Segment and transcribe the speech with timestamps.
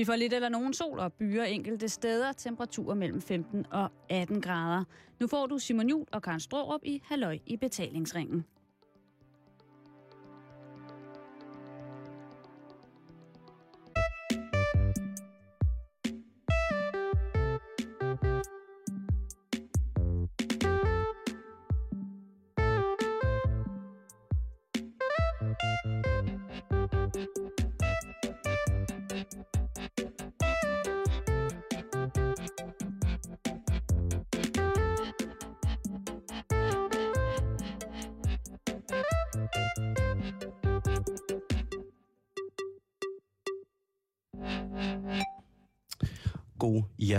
[0.00, 4.40] Vi får lidt eller nogen sol og byer enkelte steder, temperaturer mellem 15 og 18
[4.40, 4.84] grader.
[5.20, 8.44] Nu får du Simon Jul og Karen Strårup i Halløj i betalingsringen.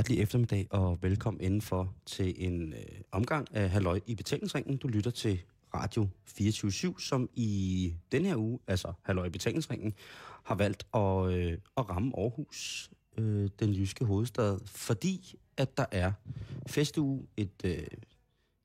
[0.01, 2.79] Hjertelig eftermiddag og velkommen indenfor til en øh,
[3.11, 4.77] omgang af Halløj i betalingsringen.
[4.77, 5.41] Du lytter til
[5.73, 9.93] Radio 24 som i den her uge, altså Halløj i betalingsringen,
[10.43, 16.11] har valgt at, øh, at ramme Aarhus, øh, den jyske hovedstad, fordi at der er
[16.67, 17.87] festuge, et, øh,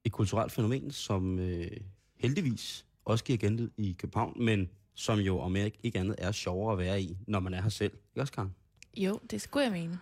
[0.04, 1.70] et kulturelt fænomen, som øh,
[2.18, 6.72] heldigvis også giver genlyd i København, men som jo om ikke, ikke andet er sjovere
[6.72, 7.92] at være i, når man er her selv.
[7.92, 8.54] Ikke også, Karen?
[8.96, 9.98] Jo, det skulle jeg mene.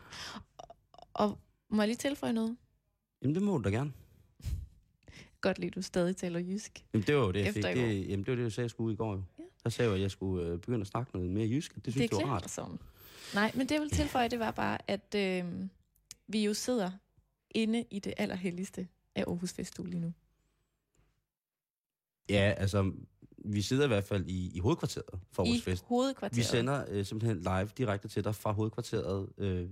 [1.15, 1.39] Og,
[1.71, 2.57] må jeg lige tilføje noget?
[3.23, 3.93] Jamen, det må du da gerne.
[5.41, 6.85] Godt lige, du stadig taler jysk.
[6.95, 7.77] Jamen, det var jo det, jeg Efter fik.
[7.77, 9.23] Det, jamen, det var det, jeg sagde, jeg skulle i går jo.
[9.39, 9.45] Ja.
[9.65, 11.75] Der sagde jeg, at jeg skulle øh, begynde at snakke noget mere jysk.
[11.85, 12.43] Det synes det jeg var rart.
[12.43, 12.79] dig sådan.
[13.35, 15.45] Nej, men det jeg vil tilføje, det var bare, at øh,
[16.27, 16.91] vi jo sidder
[17.51, 20.13] inde i det allerhelligste af Aarhus Festuge lige nu.
[22.31, 22.93] Ja, altså,
[23.45, 25.85] vi sidder i hvert fald i, i hovedkvarteret for Aarhus I Fest.
[25.85, 26.37] hovedkvarteret.
[26.37, 29.69] Vi sender øh, simpelthen live direkte til dig fra hovedkvarteret øh,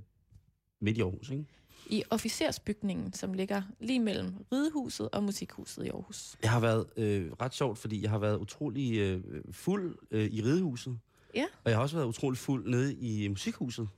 [0.83, 1.45] midt i Aarhus, ikke?
[1.87, 6.37] I officersbygningen, som ligger lige mellem Ridehuset og Musikhuset i Aarhus.
[6.43, 10.43] Jeg har været øh, ret sjovt, fordi jeg har været utrolig øh, fuld øh, i
[10.43, 10.99] Ridehuset.
[11.35, 11.45] Ja.
[11.65, 13.89] Og jeg har også været utrolig fuld nede i Musikhuset.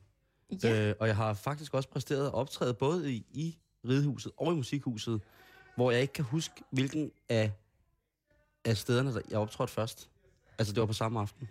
[0.62, 4.52] Ja, Øh, og jeg har faktisk også præsteret at optræde både i, i Ridehuset og
[4.52, 5.20] i Musikhuset,
[5.76, 7.52] hvor jeg ikke kan huske, hvilken af,
[8.64, 10.10] af stederne, der jeg optrådte først.
[10.58, 11.48] Altså, det var på samme aften.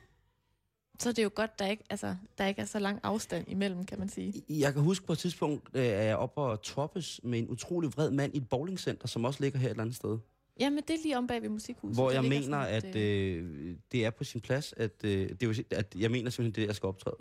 [0.99, 3.85] Så er det jo godt, der ikke, altså, der ikke er så lang afstand imellem,
[3.85, 4.43] kan man sige.
[4.49, 7.93] Jeg kan huske på et tidspunkt, øh, at jeg oppe og toppes med en utrolig
[7.93, 10.17] vred mand i et bowlingcenter, som også ligger her et eller andet sted.
[10.59, 11.97] Jamen, det er lige om bag ved Musikhuset.
[11.97, 15.55] hvor jeg mener, sådan at øh, øh, det er på sin plads, at, øh, det
[15.55, 17.17] sige, at jeg mener simpelthen, det er, jeg skal optræde.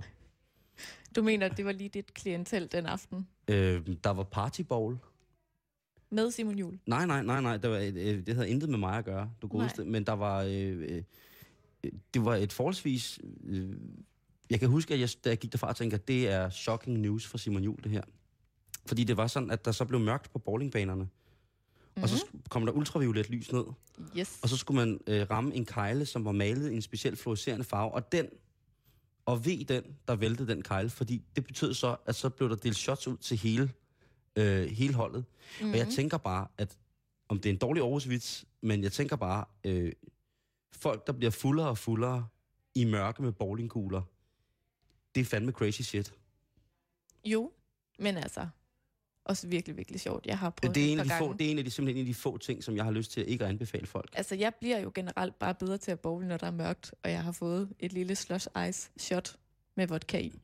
[1.16, 4.98] Du mener, at det var lige dit klientel den aften Øh, der var partybowl.
[6.10, 6.78] med Simon Jul.
[6.86, 7.56] Nej, nej, nej, nej.
[7.56, 9.84] Det, var et, øh, det havde intet med mig at gøre, du godeste.
[9.84, 10.42] Men der var...
[10.42, 11.02] Øh, øh,
[12.14, 13.20] det var et forholdsvis...
[13.44, 13.70] Øh,
[14.50, 17.26] jeg kan huske, at jeg, da jeg gik derfra, tænkte, at det er shocking news
[17.26, 18.02] for Simon Jul, det her.
[18.86, 21.02] Fordi det var sådan, at der så blev mørkt på bowlingbanerne.
[21.02, 22.02] Mm-hmm.
[22.02, 23.64] Og så sk- kom der ultraviolet lys ned.
[24.18, 24.38] Yes.
[24.42, 27.64] Og så skulle man øh, ramme en kejle, som var malet i en speciel fluorescerende
[27.64, 27.94] farve.
[27.94, 28.26] Og den,
[29.24, 30.90] og ved den, der væltede den kejle.
[30.90, 33.70] Fordi det betød så, at så blev der delt shots ud til hele,
[34.36, 35.24] øh, hele holdet.
[35.60, 35.72] Mm-hmm.
[35.72, 36.78] Og jeg tænker bare, at
[37.28, 39.92] om det er en dårlig Aarhus-vits, men jeg tænker bare, øh,
[40.72, 42.26] folk, der bliver fuldere og fuldere
[42.74, 44.02] i mørke med bowlingkugler,
[45.14, 46.14] det er fandme crazy shit.
[47.24, 47.52] Jo,
[47.98, 48.48] men altså,
[49.24, 50.26] også virkelig, virkelig sjovt.
[50.26, 51.96] Jeg har prøvet Det er, en af de få, det er en af de, simpelthen
[52.06, 54.10] en af de få ting, som jeg har lyst til ikke at anbefale folk.
[54.16, 57.10] Altså, jeg bliver jo generelt bare bedre til at bowle, når der er mørkt, og
[57.10, 59.36] jeg har fået et lille slush ice shot
[59.74, 60.40] med vodka i.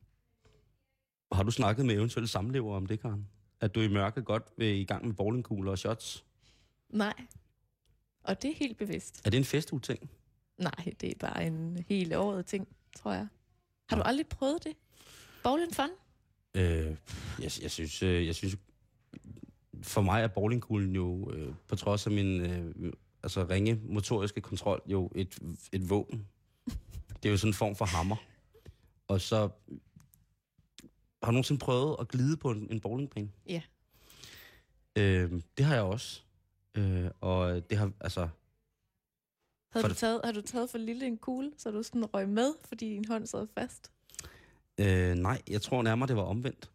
[1.31, 3.27] Har du snakket med eventuelle samlever om det, Karen?
[3.61, 6.25] At du i mørke godt vil i gang med bowlingkugler og shots?
[6.89, 7.13] Nej.
[8.23, 9.21] Og det er helt bevidst.
[9.25, 10.09] Er det en festuge-ting?
[10.59, 13.27] Nej, det er bare en helt året ting, tror jeg.
[13.89, 14.73] Har du aldrig prøvet det?
[15.43, 15.89] Bowling fun?
[16.55, 16.95] Øh,
[17.39, 18.57] jeg, jeg, synes, øh, jeg synes,
[19.81, 22.93] for mig er bowlingkuglen jo, øh, på trods af min øh,
[23.23, 25.39] altså ringe motoriske kontrol, jo et,
[25.71, 26.27] et våben.
[27.23, 28.15] Det er jo sådan en form for hammer.
[29.07, 29.49] Og så
[31.23, 33.29] har du nogensinde prøvet at glide på en, en bowlingbane?
[33.47, 33.61] Ja.
[34.95, 36.21] Øh, det har jeg også.
[36.75, 38.29] Øh, og det har, altså,
[39.69, 42.53] Havde du taget, har du taget for lille en kugle, så du sådan røg med,
[42.65, 43.91] fordi din hånd sad fast?
[44.79, 46.71] Øh, nej, jeg tror nærmere, det var omvendt.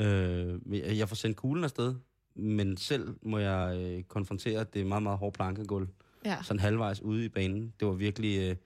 [0.00, 1.94] Øh, jeg får sendt kuglen afsted,
[2.34, 5.88] men selv må jeg øh, konfrontere, det er meget, meget hårdt plankegulv.
[6.24, 6.36] Ja.
[6.42, 7.74] Sådan halvvejs ude i banen.
[7.80, 8.38] Det var virkelig...
[8.38, 8.56] Øh,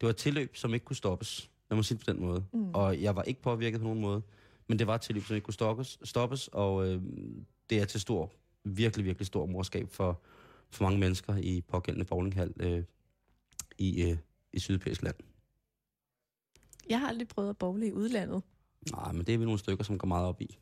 [0.00, 1.50] det var et tilløb, som ikke kunne stoppes.
[1.70, 2.44] Lad mig sige det på den måde.
[2.52, 2.70] Mm.
[2.74, 4.22] Og jeg var ikke påvirket på nogen måde.
[4.66, 7.02] Men det var et tilløb, som ikke kunne stoppes, stoppes og øh,
[7.70, 8.32] det er til stor,
[8.64, 10.20] virkelig, virkelig stor morskab for,
[10.70, 12.84] for mange mennesker i pågældende bowlinghal øh,
[13.78, 14.16] i, øh,
[14.52, 15.14] i Sydeuropæisk land.
[16.88, 18.42] Jeg har aldrig prøvet at bowle i udlandet.
[18.92, 20.58] Nej, men det er vi nogle stykker, som går meget op i.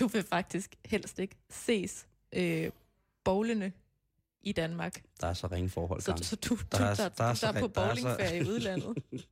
[0.00, 2.70] Du vil faktisk helst ikke ses øh,
[3.24, 3.72] bowlende
[4.42, 5.02] i Danmark.
[5.20, 7.52] Der er så ringe forhold, Så, så du, du Der er- tager, der er så
[7.52, 8.96] på der er så- bowlingferie i udlandet.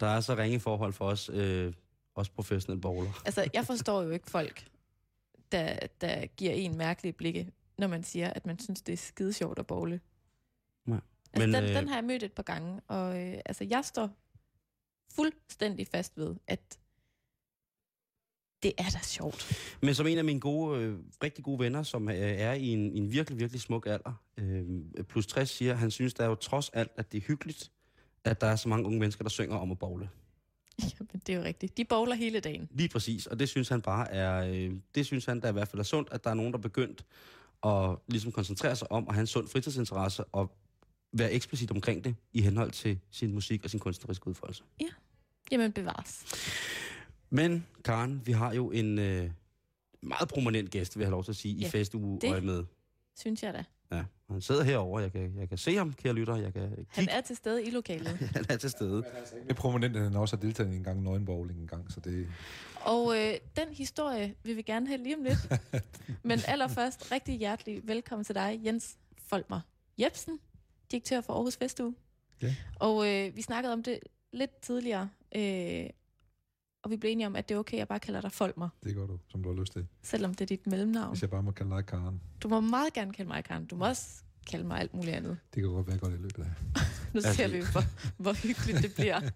[0.00, 1.72] Der er så ringe forhold for os, øh,
[2.14, 3.22] også professionelle bowler.
[3.24, 4.66] Altså, jeg forstår jo ikke folk,
[5.52, 9.32] der, der giver en mærkelige blikke, når man siger, at man synes, det er skide
[9.32, 10.00] sjovt at bowle.
[10.86, 11.00] Nej.
[11.32, 13.84] Altså, Men, den, øh, den har jeg mødt et par gange, og øh, altså, jeg
[13.84, 14.10] står
[15.14, 16.78] fuldstændig fast ved, at
[18.62, 19.58] det er da sjovt.
[19.82, 22.92] Men som en af mine gode, øh, rigtig gode venner, som øh, er i en,
[22.92, 24.64] en virkelig, virkelig smuk alder, øh,
[25.04, 27.72] plus 60, siger, han synes, der er jo trods alt, at det er hyggeligt,
[28.24, 30.10] at der er så mange unge mennesker, der synger om at bowle.
[30.98, 31.76] Jamen, det er jo rigtigt.
[31.76, 32.68] De bowler hele dagen.
[32.70, 35.68] Lige præcis, og det synes han bare er, øh, det synes han der i hvert
[35.68, 37.04] fald er sundt, at der er nogen, der er begyndt
[37.64, 40.56] at ligesom koncentrere sig om at have en sund fritidsinteresse og
[41.12, 44.64] være eksplicit omkring det i henhold til sin musik og sin kunstneriske udfoldelse.
[45.50, 46.24] Jamen, bevares.
[47.30, 49.30] Men Karen, vi har jo en øh,
[50.02, 52.64] meget prominent gæst, vil jeg have lov til at sige, Ja, i festuge med.
[53.18, 53.64] Synes jeg da.
[53.92, 55.02] Ja, og han sidder herovre.
[55.02, 56.36] Jeg kan, jeg kan se ham, kære lytter.
[56.36, 57.10] Jeg kan Han kigge.
[57.12, 58.08] er til stede i lokalet.
[58.36, 58.96] Han er til stede.
[58.96, 62.00] Det er prominent, at han også har deltaget i en gang nøgenbowling en gang, så
[62.00, 62.28] det...
[62.80, 65.38] Og øh, den historie vil vi gerne have lige om lidt.
[66.28, 68.96] Men allerførst, rigtig hjertelig velkommen til dig, Jens
[69.26, 69.60] Folmer
[69.98, 70.38] Jebsen,
[70.90, 71.94] direktør for Aarhus Festuge.
[72.42, 72.54] Ja.
[72.80, 73.98] Og øh, vi snakkede om det
[74.32, 75.86] lidt tidligere, øh,
[76.86, 78.68] og vi blev enige om, at det er okay, at jeg bare kalder dig Folmer,
[78.84, 79.86] Det gør du, som du har lyst til.
[80.02, 81.08] selvom det er dit mellemnavn.
[81.10, 82.20] Hvis jeg bare må kalde dig Karen.
[82.42, 83.66] Du må meget gerne kalde mig Karen.
[83.66, 84.08] Du må også
[84.50, 85.38] kalde mig alt muligt andet.
[85.54, 86.46] Det kan godt være godt i løbet af.
[87.14, 87.82] Nu Altså- ser vi, hvor,
[88.22, 89.20] hvor hyggeligt det bliver.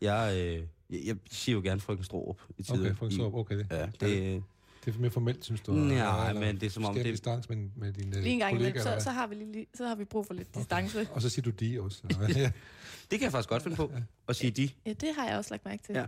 [0.00, 2.80] Jeg, øh, jeg, jeg siger jo gerne frøken Stroop i tiden.
[2.80, 3.58] Okay, for så okay.
[3.58, 3.66] Det.
[3.70, 4.42] Ja, det,
[4.84, 5.72] det er mere formelt, synes du?
[5.72, 8.82] Nej, men det er som om det- distance med, med dine Lige en gang kollegaer,
[8.98, 10.94] så, så, har vi lige, så har vi brug for lidt distance.
[10.96, 11.06] hvad?
[11.12, 12.02] Og så siger du de også.
[13.10, 13.92] Det kan jeg faktisk godt finde på
[14.28, 14.70] at sige de.
[14.86, 15.94] Ja, det har jeg også lagt mærke til.
[15.94, 16.06] Ja.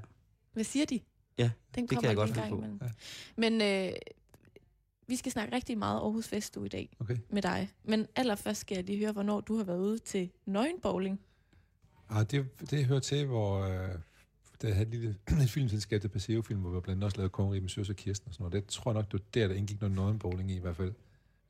[0.53, 1.01] Hvad siger de?
[1.39, 2.57] Ja, Den kan kommer jeg godt finde på.
[2.57, 2.79] imellem.
[2.83, 2.89] Ja.
[3.37, 3.93] Men øh,
[5.07, 7.17] vi skal snakke rigtig meget Aarhus Festuge i dag Okay.
[7.31, 7.71] med dig.
[7.85, 11.21] Men allerførst skal jeg lige høre, hvornår du har været ude til nøgenbowling.
[12.09, 13.89] Ah, det, det hører til, hvor øh,
[14.63, 17.31] der havde et lille et filmselskab, der Paseo Film, hvor vi blandt andet også lavede
[17.31, 18.53] Kongerige med Søs og Kirsten og sådan noget.
[18.65, 20.93] Det tror jeg nok, det var der, der indgik noget nøgenbowling i, i hvert fald.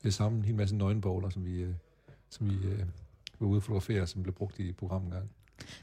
[0.01, 1.73] Det er sammen en hel masse nøgenbowler, som vi, øh,
[2.29, 2.85] som vi øh,
[3.39, 5.31] var ude at fotografere, som blev brugt i programmet engang.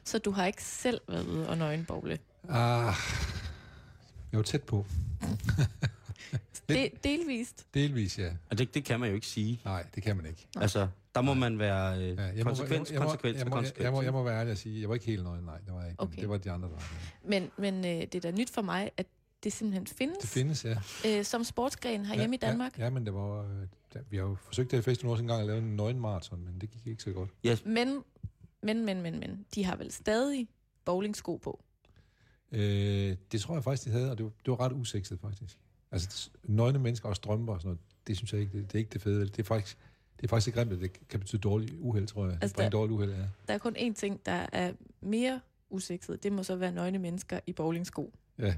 [0.05, 2.19] Så du har ikke selv været ude og nøgenbowle.
[2.49, 2.95] Ah,
[4.33, 4.87] jeg var tæt på.
[6.69, 7.67] De, delvist.
[7.75, 8.31] Delvis, ja.
[8.51, 9.61] Og det, det kan man jo ikke sige.
[9.65, 10.47] Nej, det kan man ikke.
[10.57, 13.85] Altså, der må man være øh, Ja, ja, konsekvens, jeg, må, konsekvens jeg, konsekvens.
[13.85, 15.75] jeg, må, jeg må være ærlig og sige, jeg var ikke helt nøgen, nej, det
[15.75, 16.03] var jeg ikke.
[16.03, 16.21] Okay.
[16.21, 16.93] Det var de andre, der var.
[17.25, 19.07] Men, men øh, det er da nyt for mig, at
[19.45, 20.77] det simpelthen findes, Det findes, ja.
[21.07, 22.79] øh, som sportsgren herhjemme i Danmark.
[22.79, 23.41] Ja, ja men det var,
[23.95, 26.61] øh, vi har jo forsøgt det i Festen også engang at lave en nøgenmarathon, men
[26.61, 27.67] det gik ikke så godt.
[27.67, 28.05] Men,
[28.63, 30.49] men, men, men, men, de har vel stadig
[30.85, 31.65] bowlingsko på.
[32.53, 35.59] Øh, det tror jeg faktisk, de havde, og det var, det var ret usekset faktisk.
[35.91, 38.79] Altså, nøgne mennesker og strømper og sådan noget, det synes jeg ikke, det, det er
[38.79, 39.27] ikke det fede.
[39.27, 39.79] Det er faktisk,
[40.17, 42.39] det er faktisk ikke grimt, at det kan betyde dårlig uheld, tror jeg.
[42.41, 43.25] Altså, det der- dårlig uheld, ja.
[43.49, 45.41] Der er kun én ting, der er mere
[45.71, 46.23] usekset.
[46.23, 48.13] Det må så være nøgne mennesker i bowlingsko.
[48.39, 48.55] Ja,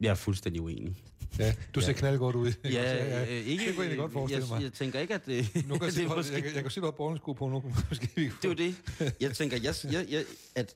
[0.00, 0.96] Jeg er fuldstændig uenig.
[1.38, 1.54] ja.
[1.74, 1.92] du ser Ja.
[1.92, 1.98] ja.
[1.98, 2.52] knaldgodt ud.
[2.64, 3.22] Ja, ja.
[3.22, 4.62] øh, ikke, Det kunne jeg godt forestille jeg, mig.
[4.62, 6.34] jeg tænker ikke, at det, Nu kan jeg, det se, er jeg, måske...
[6.34, 7.62] jeg, jeg, kan se, du har bowlingsko på nu.
[7.88, 8.74] Måske vi Det er jo det.
[9.20, 10.24] Jeg tænker, jeg, jeg, jeg,
[10.54, 10.74] at,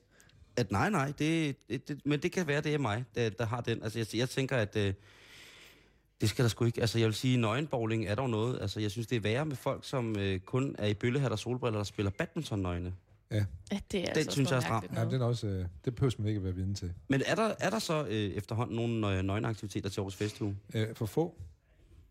[0.55, 3.45] at nej, nej, det, det, det, men det kan være, det er mig, der, der
[3.45, 3.83] har den.
[3.83, 4.93] Altså, jeg, jeg tænker, at øh,
[6.21, 6.81] det skal der sgu ikke.
[6.81, 8.61] Altså, jeg vil sige, nøgenbowling er dog noget.
[8.61, 11.39] Altså, jeg synes, det er værre med folk, som øh, kun er i bøllehat og
[11.39, 12.93] solbriller, der spiller badminton-nøgne.
[13.31, 13.45] Ja,
[13.91, 14.83] det er Den altså synes jeg er også stram.
[14.95, 16.93] Ja, den er også, øh, det behøver man ikke at være viden til.
[17.07, 20.55] Men er der, er der så øh, efterhånden nogle nøgenaktiviteter til Aarhus Festuge?
[20.73, 21.35] Øh, for få.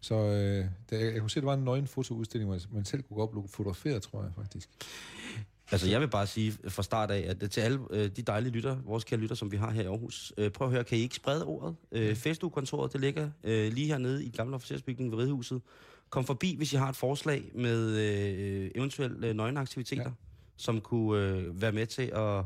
[0.01, 2.85] Så øh, der, jeg, jeg kunne se, at der var en nøgen fotoudstilling, hvor man
[2.85, 4.69] selv kunne gå op og fotografere, tror jeg faktisk.
[5.71, 8.77] Altså, jeg vil bare sige fra start af, at til alle øh, de dejlige lytter,
[8.85, 11.01] vores kære lytter, som vi har her i Aarhus, øh, prøv at høre, kan I
[11.01, 11.77] ikke sprede ordet?
[11.93, 15.63] Øh, Festugekontoret, det ligger øh, lige hernede i gamle officersbygning ved Ridhuset.
[16.11, 20.11] Kom forbi, hvis I har et forslag med øh, eventuelle øh, nøgenaktiviteter, ja.
[20.59, 20.63] Ja.
[20.63, 22.45] som kunne øh, være med til at...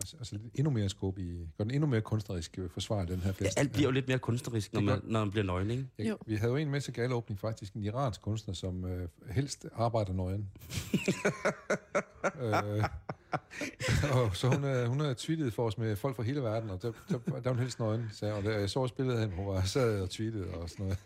[0.00, 3.44] Altså, altså endnu mere skub i, gør den endnu mere kunstnerisk forsvare den her Ja,
[3.46, 3.58] fest.
[3.58, 5.86] alt bliver jo lidt mere kunstnerisk, når man, når man bliver nøgen, ikke?
[5.98, 6.18] Jeg, Jo.
[6.26, 10.12] vi havde jo en med til galåbning faktisk, en iransk kunstner, som øh, helst arbejder
[10.12, 10.48] nøgen.
[12.42, 12.84] øh,
[14.12, 16.82] og så hun, øh, hun havde tweetet for os med folk fra hele verden, og
[16.82, 18.34] der, der, der var hun helst nøgen, sagde.
[18.34, 20.84] Og der, jeg så også billedet af hende, hun var sad og tweetede og sådan
[20.86, 20.98] noget.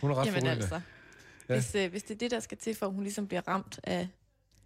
[0.00, 0.50] hun er ret Jamen forrygende.
[0.50, 0.80] altså,
[1.48, 1.54] Ja.
[1.54, 3.80] hvis, øh, hvis det er det, der skal til, for at hun ligesom bliver ramt
[3.84, 4.08] af,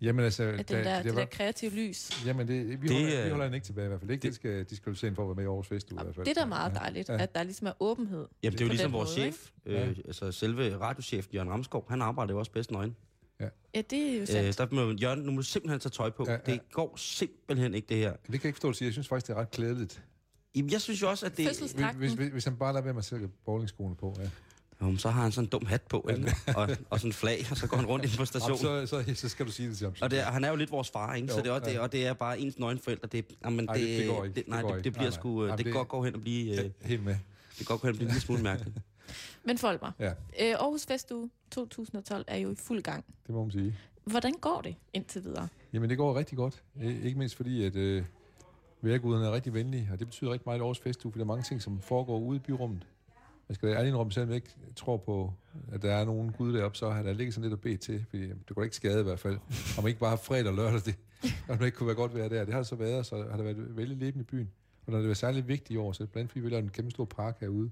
[0.00, 2.26] Jamen altså, af den da- der, det det var- der kreative lys.
[2.26, 4.10] Jamen, det, vi, Det, holder, øh, vi holder hende ikke tilbage i hvert fald.
[4.10, 6.14] Ikke det, det skal diskvalificere hende for at være med i Aarhus Festuge i hvert
[6.14, 6.26] fald.
[6.26, 7.22] Det er da meget dejligt, Ja.
[7.22, 8.26] at der ligesom er åbenhed.
[8.42, 9.88] Jamen, det er jo ligesom den vores måde, chef, øh, Ja.
[9.88, 12.96] altså selve radiochefen Jørgen Ramskov, han arbejder jo også bedst nøgen.
[13.40, 14.58] Ja, det er jo Øh, sandt.
[14.58, 16.24] der må Jørgen, nu må du simpelthen tage tøj på.
[16.26, 16.52] Ja, Ja, ja.
[16.52, 16.58] ja.
[16.58, 18.10] Det går simpelthen ikke, det her.
[18.12, 18.86] Det kan jeg ikke forstå at sige.
[18.86, 20.02] Jeg synes faktisk, det er ret klædeligt.
[20.56, 21.46] Jamen, jeg synes jo også, at det...
[21.96, 24.16] Hvis, hvis, hvis han bare lader være med at sætte bowlingskoene på.
[24.18, 24.28] Ja.
[24.80, 26.34] Jo, men så har han sådan en dum hat på, ikke?
[26.56, 28.86] og, og sådan en flag, og så går han rundt ind på Jamen, stationen.
[28.86, 29.94] så, så, så skal du sige det til ham.
[30.02, 31.28] Og det, er- han er jo lidt vores far, ikke?
[31.28, 31.80] Jo, så det er, også, det, ja.
[31.80, 33.08] og det er bare ens nøgenforældre.
[33.12, 34.34] Det, jamen, Ej, det- det går ikke.
[34.36, 35.28] Det, nej, Det går det, det, bliver Nej, sgu...
[35.34, 35.42] nej.
[35.42, 36.50] øh, Jamen, det det- godt gå hen og blive...
[36.50, 37.14] Øh, Ja, helt med.
[37.50, 38.76] det kan godt gå hen og blive en lille smule mærkeligt.
[39.44, 43.04] Men Folmer, Ja, øh, Aarhus Festuge 2012 er jo i fuld gang.
[43.26, 43.74] det må man sige.
[44.04, 45.48] Hvordan går det indtil videre?
[45.72, 46.62] Jamen, det går rigtig godt.
[46.82, 48.04] I- Ikke mindst fordi, at øh,
[48.82, 51.28] værguderne er rigtig venlige, og det betyder rigtig meget i årets festuge, for der er
[51.28, 52.86] mange ting, som foregår ude i byrummet.
[53.48, 55.32] Jeg skal ærligt indrømme, selvom jeg ikke tror på,
[55.72, 58.04] at der er nogen gud deroppe, så har der ligget sådan lidt at bede til,
[58.08, 59.38] fordi det kunne da ikke skade i hvert fald.
[59.78, 60.98] Om man ikke bare har fredag og lørdag, det,
[61.50, 62.44] om det ikke kunne være godt være der.
[62.44, 64.50] Det har det så været, så har der været vældig levende i byen.
[64.86, 66.50] Og når det er særligt vigtigt i år, så er det blandt andet, fordi vi
[66.50, 67.70] lavede en kæmpe stor park herude,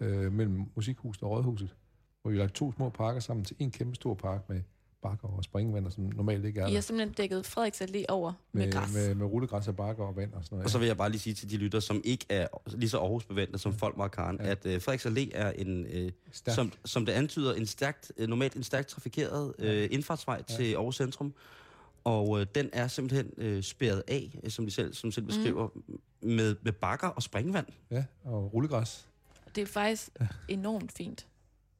[0.00, 1.74] øh, mellem Musikhuset og Rådhuset,
[2.22, 4.62] hvor vi lagde lagt to små parker sammen til en kæmpe stor park med
[5.02, 8.64] bakker og springvand, som normalt ikke er I har simpelthen dækket Frederiks Allé over med,
[8.64, 8.94] med, græs.
[8.94, 10.64] med, med rullegræs og bakker og vand og sådan noget.
[10.64, 12.98] Og så vil jeg bare lige sige til de lytter, som ikke er lige så
[12.98, 14.50] Aarhus-bevandte som folk var Karen, Ja.
[14.50, 16.54] at øh, Frederiks Allé er en, øh, Stærk.
[16.54, 20.54] som, som det antyder, en stærkt, øh, normalt en stærkt trafikeret øh, indfartsvej ja.
[20.56, 21.34] til Aarhus Centrum.
[22.04, 25.68] Og øh, den er simpelthen øh, spærret af, øh, som de selv, som selv beskriver,
[25.74, 26.00] mm.
[26.30, 27.66] med, med bakker og springvand.
[27.90, 29.06] Ja, og rullegræs.
[29.54, 30.10] Det er faktisk
[30.48, 31.26] enormt fint.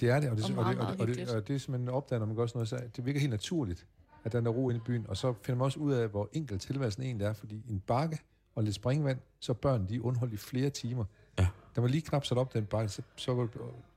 [0.01, 1.55] Det er det, og det, Og og, meget, det, og, det, og, det, og det
[1.55, 3.87] er simpelthen opdager, når man gør sådan noget, så det virker helt naturligt,
[4.25, 6.29] at der er ro inde i byen, og så finder man også ud af, hvor
[6.33, 8.19] enkelt tilværelsen egentlig er, fordi en bakke
[8.55, 11.05] og lidt springvand, så er børn, de undholdt i flere timer.
[11.39, 11.47] Ja.
[11.75, 13.49] Der var lige knap sat op den bakke, så, så var,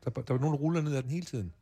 [0.03, 1.53] der, der var nogen, der ruller ned ad den hele tiden.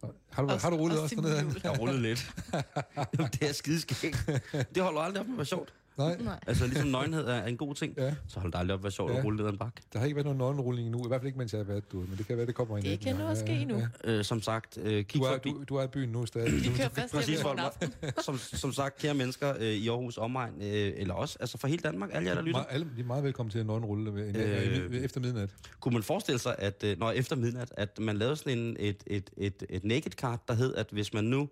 [0.00, 1.38] Og Har du, har du rullet også Simon derned?
[1.38, 1.60] ad den?
[1.62, 2.34] Jeg har rullet lidt.
[3.40, 4.30] Det er skideskægt.
[4.74, 5.74] Det holder aldrig op med at være sjovt.
[5.98, 6.40] Nej, Nej.
[6.46, 8.14] Altså, ligesom nøgenhed er en god ting, Ja.
[8.28, 9.18] så holder det aldrig op være sjovt Ja.
[9.18, 9.82] at rulle ned ad en bakke.
[9.92, 11.92] der har ikke været nogen nøgenrulling endnu, i hvert fald ikke, mens jeg har været
[11.92, 13.82] du, men det kan være, det kommer i Det kan nu også ske nu.
[14.04, 15.48] Øh, som sagt, øh, kig Du er, forbi.
[15.50, 16.52] du, du er i byen nu stadig.
[16.52, 17.92] Vi kører først Præcis, aften.
[18.24, 21.80] som, som sagt, kære mennesker øh, i Aarhus omegn, øh, eller også, altså for hele
[21.82, 22.58] Danmark, alle jer, der lytter.
[22.58, 25.50] Meget, alle, de er meget velkommen til en nøgenrulle ved, Øh, øh, efter midnat.
[25.80, 29.02] Kunne man forestille sig, at øh, når efter midnat, at man lavede sådan en, et,
[29.06, 31.48] et, et, et naked card, der hed, at hvis man nu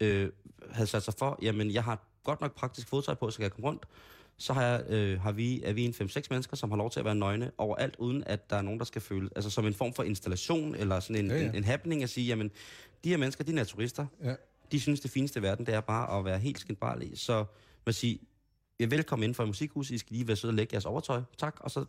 [0.00, 0.28] øh,
[0.70, 3.52] havde sat sig for, jamen jeg har godt nok praktisk fodtøj på, så kan jeg
[3.52, 3.86] komme rundt,
[4.36, 6.98] så har, jeg, øh, har vi, er vi en 5-6 mennesker, som har lov til
[6.98, 9.74] at være nøgne overalt, uden at der er nogen, der skal føle, altså som en
[9.74, 11.44] form for installation, eller sådan en, Ja, ja, ja.
[11.44, 11.50] ja.
[11.50, 12.50] en, en happening at sige, jamen
[13.04, 14.34] de her mennesker, de er naturister, Ja.
[14.72, 17.16] de synes det fineste i verden, det er bare at være helt skindbarlige.
[17.16, 17.44] Så
[17.86, 18.18] man siger,
[18.78, 20.84] jeg er velkommen inden for et musikhus, I skal lige være søde og lægge jeres
[20.84, 21.84] overtøj, tak, og så,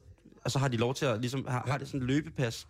[0.46, 1.72] og så har de lov til at, ligesom, har, Ja.
[1.72, 2.68] har det sådan en løbepas,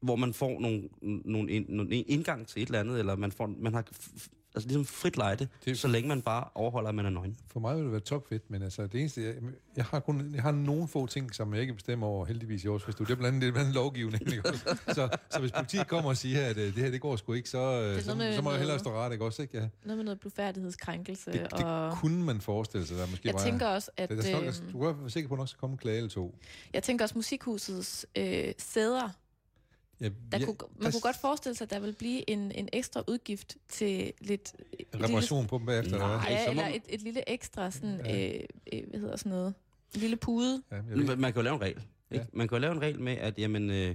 [0.00, 3.46] hvor man får nogle, nogle, ind, nogle indgang til et eller andet, eller man, får,
[3.46, 3.84] man har
[4.54, 7.36] altså ligesom frit lejde, Det- så længe man bare overholder, at man er nøgen.
[7.52, 9.34] For mig vil det være topfedt, men altså det eneste, jeg,
[9.76, 12.66] jeg har kun jeg har nogle få ting, som jeg ikke bestemmer over, heldigvis i
[12.68, 12.82] års.
[12.84, 14.78] Det er blandt andet, det er blandt andet lovgivning, ikke også?
[14.94, 17.48] så, så hvis politiet kommer og siger, at øh, det her, det går sgu ikke,
[17.50, 19.42] så, øh, er så, med så må jeg hellere stå ret, ikke også?
[19.42, 19.58] Ikke?
[19.58, 21.32] Ja, Noget med noget blufærdighedskrænkelse.
[21.32, 21.58] det, og
[21.90, 23.40] det kunne man forestille sig, der måske jeg var...
[23.40, 25.74] tænker også, at, det, der, øh, der, du være sikker på, at der også komme
[25.74, 26.34] en klage eller to.
[26.72, 29.08] jeg tænker også, musikhusets øh, sæder,
[30.02, 32.68] Ja, der ja, kunne, man kunne godt forestille sig, at der vil blive en, en
[32.72, 34.52] ekstra udgift til lidt...
[34.72, 36.06] et lille- Reparation på dem bagefter, eller?
[36.06, 36.26] Nej.
[36.30, 38.28] Ja, så må eller man- et, et lille ekstra, sådan, Ja.
[38.36, 38.40] øh,
[38.72, 39.54] øh, hvad hedder sådan noget,
[39.94, 40.62] en lille pude.
[40.70, 41.76] Ja, Man, man kan jo lave en regel.
[41.76, 42.24] Ikke?
[42.24, 42.24] Ja.
[42.32, 43.94] Man kan jo lave en regel med, at jamen, øh,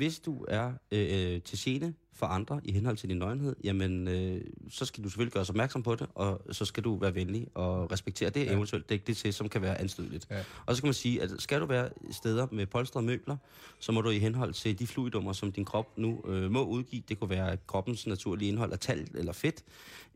[0.00, 4.40] hvis du er øh, til gene for andre i henhold til din nøgenhed, jamen, øh,
[4.70, 7.46] så skal du selvfølgelig gøre os opmærksom på det, og så skal du være venlig
[7.54, 8.52] og respektere det, Ja.
[8.52, 10.26] eventuelt dække det til, som kan være anstødeligt.
[10.30, 10.38] Ja.
[10.66, 13.36] Og så kan man sige, at skal du være steder med polstrede møbler,
[13.78, 17.02] så må du i henhold til de fluidummer, som din krop nu øh, må udgive,
[17.08, 19.64] det kunne være kroppens naturlige indhold af talg eller fedt,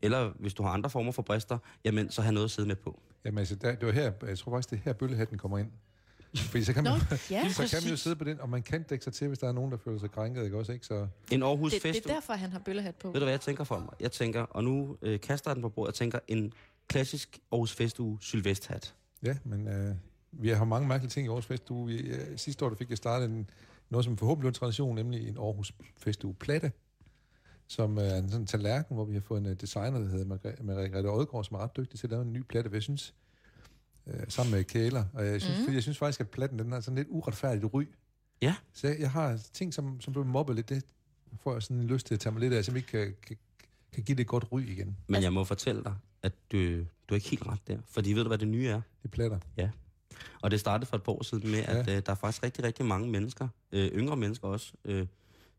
[0.01, 2.75] eller hvis du har andre former for brister, jamen, så have noget at sidde med
[2.75, 2.99] på.
[3.25, 5.71] Jamen altså, der, det var her, jeg tror faktisk, det er her bøllehatten kommer ind.
[6.37, 6.99] Fordi så kan man, Nå,
[7.31, 9.39] ja, så kan man jo sidde på den, og man kan dække sig til, hvis
[9.39, 10.71] der er nogen, der føler sig krænket, ikke også?
[10.71, 10.85] Ikke?
[10.85, 12.03] Så, En Aarhus Det, Fest.
[12.03, 13.07] det er derfor, han har bøllehat på.
[13.07, 13.89] Ved du, hvad jeg tænker for mig?
[13.99, 16.53] Jeg tænker, og nu øh, kaster jeg den på bordet, jeg tænker en
[16.87, 18.95] klassisk Aarhus Festuge sylvesthat.
[19.23, 19.95] ja, men øh,
[20.31, 21.87] vi har mange mærkelige ting i Aarhus Festuge.
[21.87, 23.49] Vi, øh, sidste år der fik jeg startet en,
[23.89, 26.71] noget, som forhåbentlig blev en tradition, nemlig en Aarhus Festuge platte,
[27.67, 30.25] som øh, er en sådan tallerken, hvor vi har fået en øh, designer, der hedder
[30.35, 32.83] Margre- Margrethe Odgaard, som er ret dygtig til at lave en ny platte, hvad jeg
[32.83, 33.13] synes,
[34.07, 35.05] øh, sammen med Kæler.
[35.13, 35.73] Og jeg synes, mm.
[35.73, 37.83] jeg synes faktisk, at platten den er sådan lidt uretfærdigt ry.
[38.41, 38.55] Ja.
[38.73, 40.83] Så jeg, jeg har ting, som, som blev mobbet lidt, det
[41.43, 43.37] får jeg sådan en lyst til at tage mig lidt af, som ikke kan, kan,
[43.93, 44.97] kan give det et godt ry igen.
[45.07, 47.77] Men jeg må fortælle dig, at du, du er ikke helt ret der.
[47.87, 48.81] Fordi ved du, hvad det nye er?
[49.03, 49.39] Det platter.
[50.41, 52.63] Og det startede for et par år siden med, at øh, der er faktisk rigtig,
[52.63, 55.07] rigtig mange mennesker, øh, yngre mennesker også, øh,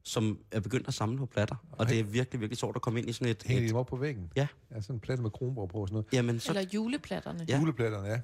[0.06, 1.56] som er begyndt at samle på platter.
[1.72, 3.42] Og det er virkelig, virkelig sjovt at komme ind i sådan et...
[3.46, 4.32] Hænger de dem op på væggen?
[4.36, 4.46] Ja.
[4.75, 6.06] Ja, sådan en platte med kronborg på og sådan noget.
[6.12, 7.44] jamen, så, Eller juleplatterne.
[7.48, 7.54] Ja.
[7.54, 7.60] Ja.
[7.60, 8.20] Juleplatterne, ja.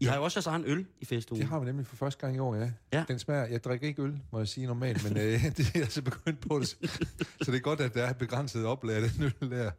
[0.00, 1.40] I har jo også jeres egen øl i festugen.
[1.40, 2.70] Det har vi nemlig for første gang i år, ja.
[2.92, 3.04] Ja.
[3.08, 5.88] Den smager, jeg drikker ikke øl, må jeg sige normalt, men øh, det er jeg
[5.92, 6.68] så begyndt på det.
[7.42, 9.70] Så det er godt, at der er et begrænset oplag af den øl der.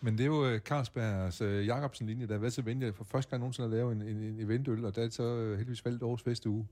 [0.00, 3.30] Men det er jo øh, Carlsbergs øh, Jacobsen-linje, der har været så venlig for første
[3.30, 5.84] gang nogensinde at lave en, en, en eventøl, og der er det så øh, heldigvis
[5.84, 6.66] valgt års festuge.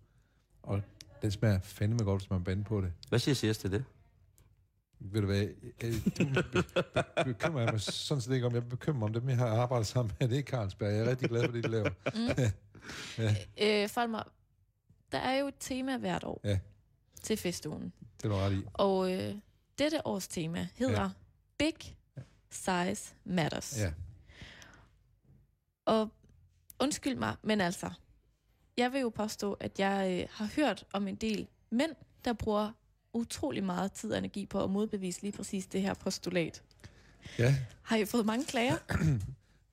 [0.63, 0.83] Og
[1.23, 2.93] Den smager fandme godt, hvis man bander på det.
[3.09, 3.85] Hvad siger CS til det?
[5.01, 5.47] Ved du hvad,
[6.19, 6.63] du be-
[6.95, 8.55] be- bekymrer jeg mig sådan set ikke om.
[8.55, 10.29] Jeg bekymrer mig om dem, jeg har arbejdet sammen med.
[10.29, 10.93] Det er Carlsberg.
[10.93, 11.91] Jeg er rigtig glad for det, de laver.
[13.63, 14.23] Øh, Folmer,
[15.13, 16.59] der er jo et tema hvert år Ja.
[17.23, 17.93] til festugen.
[18.17, 18.63] Det er du ret i.
[18.75, 19.35] Og øh,
[19.79, 21.03] dette års tema hedder Ja.
[21.03, 21.09] ja.
[21.59, 21.97] Big
[22.51, 23.79] Size Matters.
[23.81, 23.93] Ja.
[25.85, 26.11] Og
[26.81, 27.91] undskyld mig, men altså,
[28.77, 31.93] jeg vil jo påstå, at jeg øh, har hørt om en del mænd,
[32.25, 32.73] der bruger
[33.17, 36.63] utrolig meget tid og energi på at modbevise lige præcis det her postulat.
[37.39, 37.57] ja.
[37.83, 38.77] Har I fået mange klager?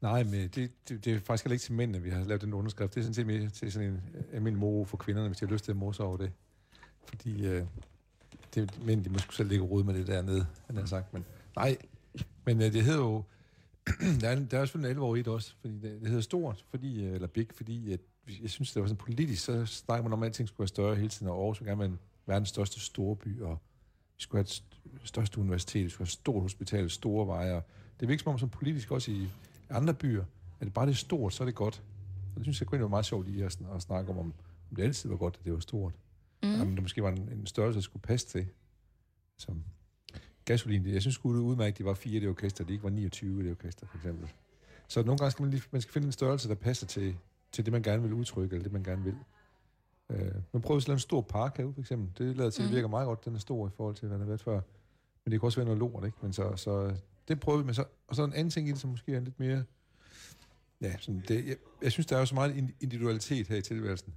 [0.01, 2.53] Nej, men det, det, det er faktisk heller ikke til mændene, vi har lavet den
[2.53, 2.95] underskrift.
[2.95, 4.01] Det er sådan set mere til sådan en
[4.33, 6.31] almindelig moro for kvinderne, hvis de har lyst til at morse over det.
[7.05, 7.65] Fordi øh,
[8.55, 11.13] det, mænd, de må sgu selv ligge og rode med det dernede, han har sagt.
[11.13, 11.77] Men nej,
[12.45, 13.23] men øh, det hedder jo...
[14.21, 16.21] der, er, der er selvfølgelig en 11 år i det også, fordi det, det hedder
[16.21, 17.99] stort, fordi, øh, eller big, fordi at,
[18.41, 20.95] jeg synes, det var sådan politisk, så snakker man om, at alting skulle være større
[20.95, 23.59] hele tiden, og Aarhus vil gerne være en, verdens største storby, og
[24.17, 27.61] vi skulle have et st- største universitet, vi skulle have et stort hospital, store veje,
[27.99, 29.29] det virker som om, som politisk også i
[29.69, 30.23] andre byer,
[30.59, 31.83] at det bare det er stort, så er det godt.
[32.33, 34.33] Og det synes jeg egentlig var meget sjovt lige at, at snakke om, om,
[34.75, 35.93] det altid var godt, at det var stort.
[36.43, 36.61] Mm.
[36.61, 38.47] Om der måske var en, en størrelse, der skulle passe til.
[39.37, 39.63] Som
[40.45, 42.73] gasolin, det- jeg synes det er udmærket, at de var fire i det orkester, de
[42.73, 44.29] ikke var 29 i det orkester, for eksempel.
[44.87, 47.15] Så nogle gange skal man, lige, man skal finde en størrelse, der passer til,
[47.51, 49.15] til det, man gerne vil udtrykke, eller det, man gerne vil.
[50.13, 52.25] Øh, man prøver at lave en stor park herude, for eksempel.
[52.27, 52.75] Det lader til, at det Mhm.
[52.75, 54.61] virker meget godt, den er stor i forhold til, hvad den har været før.
[55.25, 56.17] Men det kan også være noget lort, ikke?
[56.21, 56.95] Men så, så
[57.27, 57.73] det prøver vi med.
[57.73, 59.63] Så, og så en anden ting i det, som måske er lidt mere...
[60.81, 63.61] Ja, sådan det, jeg, jeg synes, der er jo så meget ind- individualitet her i
[63.61, 64.13] tilværelsen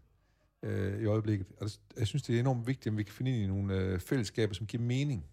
[0.62, 1.47] øh, i øjeblikket.
[1.61, 3.75] Og det- jeg synes, det er enormt vigtigt, at vi kan finde ind i nogle
[3.75, 5.25] øh, fællesskaber, som giver mening.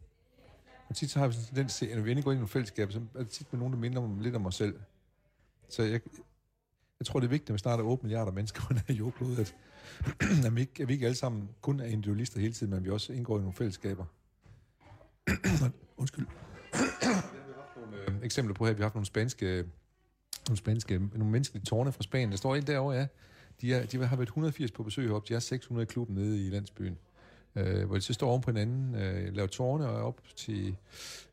[0.90, 2.38] Og tit så har vi sådan en tendens til, at når vi endelig går ind
[2.38, 4.56] i nogle fællesskaber, så er det tit med nogen, der minder om, lidt om os
[4.56, 4.80] selv.
[5.70, 6.02] Så jeg,
[7.00, 8.96] jeg tror, det er vigtigt, når vi snart er 8 milliarder mennesker på den her
[8.96, 9.56] jordklode, at,
[10.46, 12.90] at, vi ikke, at vi ikke alle sammen kun er individualister hele tiden, men vi
[12.90, 14.06] også indgår i nogle fællesskaber.
[15.98, 16.26] Undskyld.
[17.82, 19.66] nogle, øh, eksempler på her, vi har haft nogle spanske,
[20.48, 22.32] nogle spanske, nogle menneskelige tårne fra Spanien.
[22.32, 23.08] Der står en derovre, ja.
[23.62, 25.30] De, er, de har været 180 på besøg heroppe.
[25.30, 26.98] De er 600 i klubben nede i landsbyen.
[27.56, 30.76] Øh, hvor de så står oven på hinanden, øh, laver tårne og op til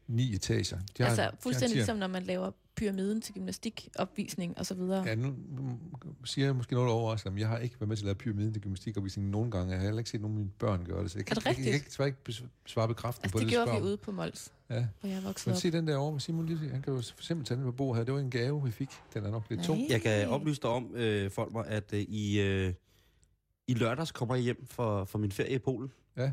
[0.07, 0.79] ni etager.
[0.99, 5.05] De altså de har fuldstændig ligesom når man laver pyramiden til gymnastikopvisning og så videre.
[5.07, 5.79] Ja, nu nu
[6.25, 8.53] siger jeg måske noget overrasker, men jeg har ikke været med til at lave pyramiden
[8.53, 9.71] til gymnastikopvisning nogen gange.
[9.71, 11.41] Jeg har heller ikke set nogen af mine børn gøre det, så jeg kan, Er
[11.41, 11.65] det jeg, jeg,
[11.97, 13.53] kan ikke svare bekræftende Altså på det det.
[13.53, 14.87] gjorde vi ude på Mols, Ja.
[15.01, 16.69] hvor jeg er vokset Men se den der over med Simon Lille.
[16.69, 18.05] Han kan jo for eksempel tage den på bordet her.
[18.05, 18.89] Det var en gave, vi fik.
[19.15, 19.81] Den er nok lidt tung.
[19.89, 22.75] Jeg kan oplyse dig om, øh, Folmer, at øh, i, øh,
[23.69, 25.93] i lørdags kommer jeg hjem for, for min ferie i Polen.
[26.17, 26.33] Ja.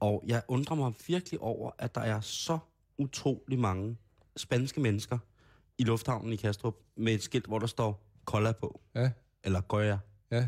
[0.00, 2.58] Og jeg undrer mig virkelig over, at der er så
[2.98, 3.96] utrolig mange
[4.36, 5.18] spanske mennesker
[5.78, 8.80] i lufthavnen i Kastrup med et skilt, hvor der står Cola på.
[8.94, 9.10] Ja.
[9.44, 9.98] Eller Goya.
[10.30, 10.46] Ja.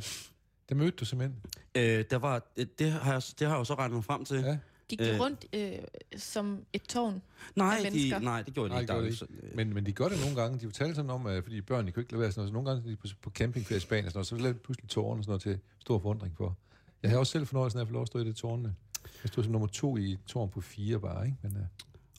[0.68, 1.40] Det mødte du simpelthen.
[1.74, 4.24] Øh, der var, det, det, har jeg, det har jeg jo så regnet mig frem
[4.24, 4.36] til.
[4.40, 4.58] Ja.
[4.88, 5.20] Gik de Øh.
[5.20, 5.72] rundt øh,
[6.16, 7.22] som et tårn?
[7.56, 8.92] Nej, Af de, nej, det gjorde de Nej, ikke.
[8.92, 10.58] gjorde de så- øh, Men, men de gør det nogle gange.
[10.58, 12.48] De fortalte sådan om, at fordi børn de kunne ikke lade være sådan noget.
[12.48, 14.62] Så nogle gange de på, på campingferie i Spanien, og sådan noget, så lavede de
[14.64, 16.56] pludselig tårne og sådan noget til stor forundring for.
[17.02, 18.74] Jeg har også selv fornøjelsen af at få lov at stå i det tårne.
[19.22, 21.38] Jeg stod som nummer to i tårn på fire bare, ikke?
[21.42, 21.62] Men, uh,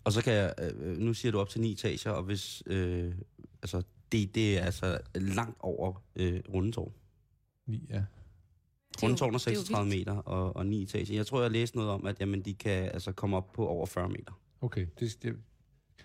[0.04, 3.14] Og så kan jeg, øh, nu siger du op til ni etager, og hvis, øh,
[3.62, 6.94] altså, det, det er altså langt over øh, rundetårn.
[7.66, 7.96] ni, ja.
[7.96, 10.00] Det er Rundetårn er det er jo 36 vildt.
[10.08, 11.16] meter og, og 9 etager.
[11.16, 13.86] Jeg tror, jeg læste noget om, at jamen, de kan altså komme op på over
[13.86, 14.40] 40 meter.
[14.62, 14.88] Okay.
[15.00, 15.36] Det, det,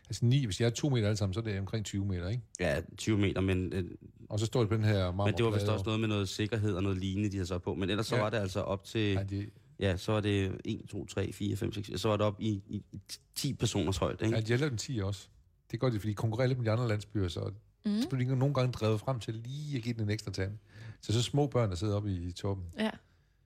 [0.08, 2.28] altså ni, hvis jeg er to meter alle sammen, så er det omkring 20 meter,
[2.28, 2.42] ikke?
[2.60, 3.84] Ja, 20 meter, men, øh,
[4.28, 6.08] Og så står det på den her men det var vist marmorplade også noget med
[6.08, 7.74] noget sikkerhed og noget lignende, de havde så på.
[7.74, 8.22] Men ellers så Ja.
[8.22, 9.46] var det altså op til, Nej, de,
[9.78, 12.62] ja, så var det 1, 2, 3, 4, 5, 6, så var det op i,
[12.68, 13.00] i, i
[13.34, 14.36] 10 personers højde, ikke?
[14.36, 15.28] ja, de har lavet en 10 også.
[15.70, 17.50] Det gør de, fordi de konkurrerer lidt med de andre landsbyer, så
[17.86, 18.02] Mm.
[18.02, 20.58] så bliver de nogle gange drevet frem til lige at give den en ekstra tand.
[21.00, 22.66] Så så små børn, der sidder oppe i toppen.
[22.78, 22.90] Ja.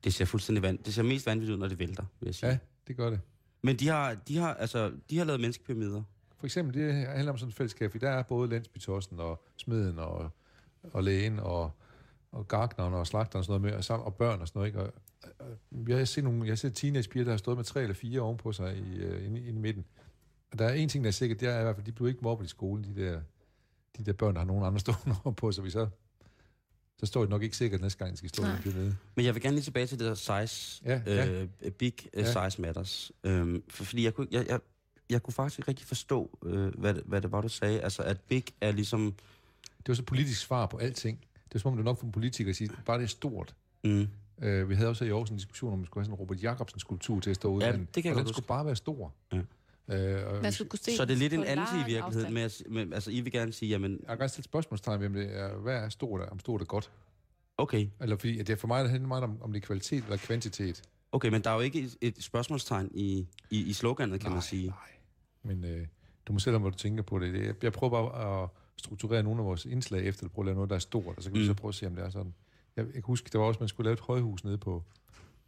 [0.04, 0.78] Det ser fuldstændig vand.
[0.78, 2.50] Det ser mest vanvittigt ud, når det vælter, vil jeg sige.
[2.50, 3.20] Ja, det gør det.
[3.62, 6.02] Men de har, de har, altså, de har lavet menneskepyramider.
[6.36, 10.30] For eksempel, det handler om sådan et fællesskab, der er både landsbytossen og smeden og,
[10.92, 11.70] og lægen og,
[12.32, 14.68] og gartneren og slagteren og sådan noget med, og, sammen, og børn og sådan noget.
[14.68, 14.80] Ikke?
[14.80, 14.92] Og,
[15.88, 18.20] jeg har set nogle, jeg har set teenagepiger, der har stået med tre eller fire
[18.20, 19.84] ovenpå sig i, uh, inde, inde i midten.
[20.52, 22.08] Og der er en ting, der er sikkert, det er i hvert fald, de blev
[22.08, 23.20] ikke mobbet i skolen, de der,
[23.98, 25.88] de der børn, der har nogen andre stående ovenpå, så vi så,
[26.98, 28.56] så står det nok ikke sikkert næste gang, de skal stå Nej.
[28.56, 28.96] en pyramide.
[29.14, 30.14] Men jeg vil gerne lige tilbage til det der
[30.46, 31.42] size, Ja, ja.
[31.62, 32.48] øh, big øh, Ja.
[32.50, 33.12] size matters.
[33.24, 34.60] Øhm, for, fordi jeg kunne, jeg, jeg,
[35.10, 37.80] jeg kunne faktisk ikke rigtig forstå, øh, hvad, det, hvad det var, du sagde.
[37.80, 39.14] Altså, at big er ligesom...
[39.78, 41.18] Det var så politisk svar på alting.
[41.48, 43.54] Det er som om, er nok for en politiker at sige, bare det er stort.
[43.84, 44.08] Mm,
[44.42, 46.42] Uh, vi havde også i Aarhus en diskussion om, vi skulle have sådan en Robert
[46.42, 47.66] Jacobsen skulptur til at stå ude.
[47.66, 49.12] Ja, det kan jeg og godt den skulle bare være stor.
[49.32, 49.38] Ja.
[49.38, 52.42] Uh, og Man skulle kunne se så det er lidt en lang i virkeligheden med,
[52.42, 55.12] at, med, altså, I vil gerne sige, jamen, jeg kan godt stille spørgsmålstegn ved, om
[55.12, 56.90] det er, hvad er stort, om stort er godt.
[57.58, 59.66] okay, Eller fordi, at det er for mig, der handler meget om, om det er
[59.66, 60.82] kvalitet eller kvantitet.
[61.12, 64.34] Okay, men der er jo ikke et, et spørgsmålstegn i, i, i sloganet, kan nej,
[64.34, 64.66] man sige.
[64.66, 64.76] Nej,
[65.42, 65.86] men øh,
[66.26, 67.46] du må selv om, hvad du tænker på det.
[67.46, 70.54] Jeg, jeg prøver bare at strukturere nogle af vores indslag efter, at prøve at lave
[70.54, 71.42] noget, der er stort, og så kan mm.
[71.42, 72.34] vi så prøve at se, om det er sådan.
[72.80, 74.82] Jeg, jeg kan huske, der var også, at man skulle lave et højhus nede på,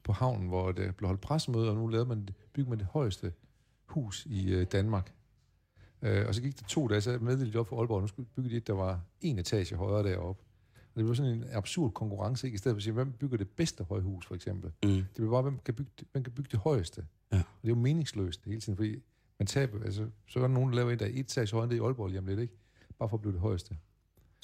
[0.03, 3.33] på havnen, hvor det blev holdt pressemøde, og nu lavede man, bygge man det højeste
[3.85, 5.13] hus i øh, Danmark.
[6.03, 8.07] Øh, og så gik det to dage, så meddelte de op for Aalborg, og nu
[8.07, 10.43] skulle bygge de et, der var en etage højere deroppe.
[10.75, 12.55] Og det blev sådan en absurd konkurrence, ikke?
[12.55, 14.73] I stedet for at sige, hvem bygger det bedste højhus, for eksempel.
[14.83, 14.89] Mm.
[14.91, 17.07] Det blev bare, hvem kan bygge, hvem kan bygge det højeste.
[17.33, 17.37] Ja.
[17.37, 19.03] Og det er jo meningsløst hele tiden, fordi
[19.39, 21.65] man taber, altså, så er der nogen, der laver en, der er et etage højere
[21.65, 22.55] end det i Aalborg lige om lidt, ikke?
[22.99, 23.77] Bare for at blive det højeste.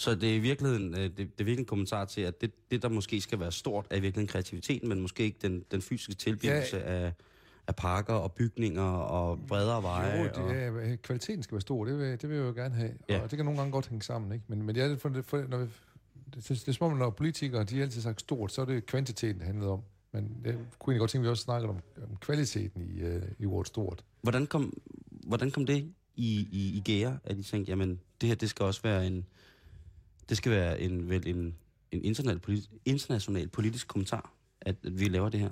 [0.00, 2.70] Så det er i virkeligheden, øh, det, det er virkelig en kommentar til, at det,
[2.70, 5.82] det, der måske skal være stort, er i virkeligheden kreativiteten, men måske ikke den, den
[5.82, 6.82] fysiske tilblivelse ja.
[6.82, 7.12] af,
[7.66, 10.18] af parker og bygninger og bredere veje.
[10.18, 10.54] Jo, det og...
[10.90, 12.92] er, kvaliteten skal være stor, det vil, det vil jeg jo gerne have.
[13.08, 13.20] Ja.
[13.20, 14.44] Og det kan nogle gange godt hænge sammen, ikke?
[14.48, 15.64] Men, men det er for, for, når vi,
[16.34, 18.86] det, det, er som om, når politikere, de har altid sagt stort, så er det
[18.86, 19.80] kvantiteten, det handler om.
[20.12, 23.22] Men jeg kunne egentlig godt tænke, at vi også snakker om, om kvaliteten i, uh,
[23.38, 24.04] i ordet stort.
[24.22, 24.78] Hvordan kom,
[25.26, 25.76] hvordan kom det
[26.16, 29.26] i, i, i gære, at I tænkte, jamen, det her, det skal også være en,
[30.28, 31.36] det skal være en, vel en,
[31.92, 35.50] en international, politisk, international politisk kommentar, at, at vi laver det her?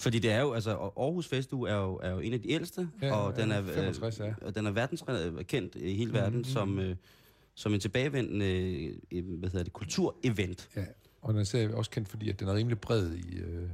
[0.00, 2.88] Fordi det er jo, altså, Aarhus Festuge er jo, er jo en af de ældste,
[3.02, 4.34] Ja, og, den er, 65, ja.
[4.42, 6.44] og den er verdenskendt i hele verden Mhm.
[6.44, 6.96] som, øh,
[7.54, 8.46] som en tilbagevendende
[9.12, 10.68] øh, hvad hedder det, kulturevent.
[10.76, 10.84] Ja,
[11.22, 13.36] og den er også kendt, fordi at den er rimelig bred i...
[13.38, 13.68] Øh,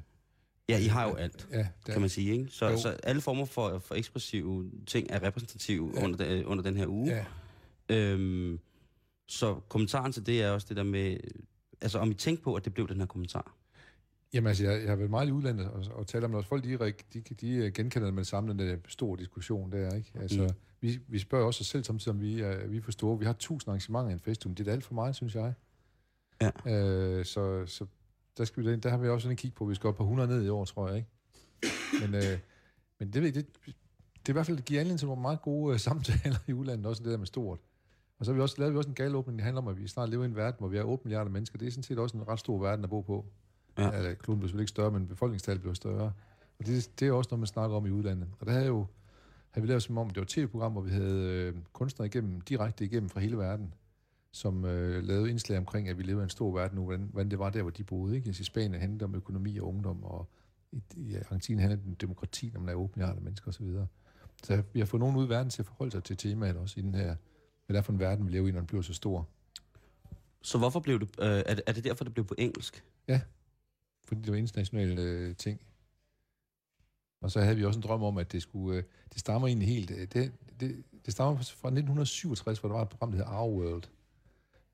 [0.71, 2.47] Ja, I har jo alt, ja, der, kan man sige, ikke?
[2.51, 2.79] Så, Jo.
[2.79, 6.05] så alle former for, for ekspressive ting er repræsentative Ja.
[6.05, 7.11] under, den, under den her uge.
[7.11, 7.25] Ja,
[7.91, 8.59] Øhm,
[9.29, 11.17] så kommentaren til det er også det der med,
[11.81, 13.55] altså om I tænkte på, at det blev den her kommentar.
[14.33, 16.49] Jamen altså, jeg, jeg har været meget i udlandet og, og talt om det også.
[16.49, 19.95] Folk, de, de, de, de genkender det med det samme, den der store diskussion der,
[19.95, 20.13] ikke?
[20.15, 20.45] Altså, Mm.
[20.47, 20.51] mm.
[20.81, 23.19] vi, vi spørger også os selv samtidig, om vi er, vi er for store.
[23.19, 24.57] Vi har tusind arrangementer i en festival.
[24.57, 25.55] Det er da alt for meget, synes jeg.
[26.43, 26.51] Ja.
[26.67, 27.87] Øh, så, så
[28.39, 29.65] der, skal vi, der har vi også sådan en kig på.
[29.65, 31.09] Vi skal op på 100 ned i år, tror jeg, ikke?
[32.01, 32.39] Men, øh,
[33.01, 35.43] men det, jeg, det, det er i hvert fald, det giver anledning til nogle meget
[35.43, 37.59] gode øh, samtaler i udlandet, også det der med stort.
[38.19, 39.89] Og så har vi også, lavet vi også en galåbning, der handler om, at vi
[39.89, 41.59] snart lever i en verden, hvor vi er 8 milliarder mennesker.
[41.59, 43.27] Det er sådan set også en ret stor verden at bo på.
[43.79, 43.91] Ja.
[43.91, 46.13] Eller, kloden bliver selvfølgelig ikke større, men befolkningstallet bliver større.
[46.59, 48.29] Og det, det er også noget, man snakker om i udlandet.
[48.41, 48.87] Og der havde jo
[49.51, 52.41] havde vi lavet som om, det var et tv-program, hvor vi havde øh, kunstnere igennem,
[52.41, 53.75] direkte igennem fra hele verden,
[54.33, 57.31] som øh, lavede indslag omkring, at vi lever i en stor verden nu, hvordan, hvordan
[57.31, 58.17] det var der, hvor de boede.
[58.17, 58.27] Ikke?
[58.27, 60.29] Altså, I Spanien handlede det om økonomi og ungdom, og
[60.73, 63.67] i, i Argentina handlede det om demokrati, når man er 8 milliarder mennesker osv.
[63.67, 63.87] Så,
[64.45, 66.81] så vi har fået nogen ud i verden til at forholde sig til temaet også
[66.81, 67.17] i den her,
[67.69, 69.29] hvad det er for en verden, vi lever i, når den bliver så stor.
[70.43, 72.85] Så hvorfor blev det, øh, er, det, er det derfor, det blev på engelsk?
[74.09, 75.61] fordi det var internationale øh, ting.
[77.21, 78.79] Og så havde vi også en drøm om, at det skulle...
[78.79, 79.91] Øh, det stammer egentlig helt...
[79.91, 83.61] Øh, det, det, det stammer fra 1967, hvor der var et program, der hedder Our
[83.61, 83.83] World.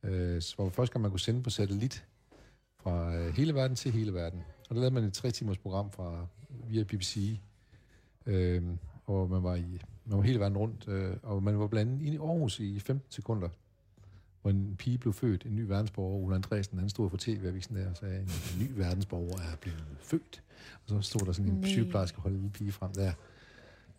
[0.03, 2.07] Øh, hvor første gang man kunne sende på satellit
[2.81, 4.43] fra øh, hele verden til hele verden.
[4.69, 7.41] Og der lavede man et tre timers program fra, via BBC,
[8.27, 8.63] øh,
[9.05, 12.14] og man var, i, man var hele verden rundt, øh, og man var blandt andet
[12.14, 13.49] i Aarhus i 15 sekunder,
[14.43, 17.90] hvor en pige blev født, en ny verdensborger, Ole Andresen, han stod for tv-avisen der
[17.90, 18.29] og sagde, en
[18.61, 20.43] ny verdensborger er blevet født.
[20.73, 21.69] Og så stod der sådan en Nej.
[21.69, 23.12] sygeplejerske holde en pige frem der,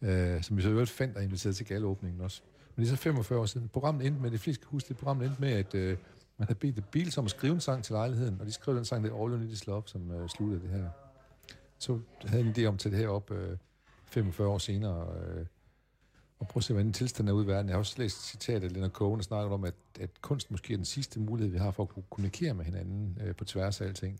[0.02, 2.42] øh, som vi så øvrigt fandt og inviteret til galåbningen også.
[2.76, 3.68] Men det er så 45 år siden.
[3.68, 5.98] Programmet endte med, det fleste kan huske det, programmet endte med, at øh,
[6.38, 8.76] man havde bedt The Beatles om at skrive en sang til lejligheden, og de skrev
[8.76, 10.90] den sang, der All You Need Is Love, som øh, sluttede det her.
[11.80, 13.58] Så havde en idé om at tage det her op øh,
[14.06, 15.46] 45 år senere, øh,
[16.40, 17.68] og prøve at se, hvordan tilstanden er ude i verden.
[17.70, 20.52] Jeg har også læst et citat af Leonard Cohen, der snakker om, at, at kunst
[20.52, 23.46] måske er den sidste mulighed, vi har for at kunne kommunikere med hinanden øh, på
[23.46, 24.20] tværs af alting.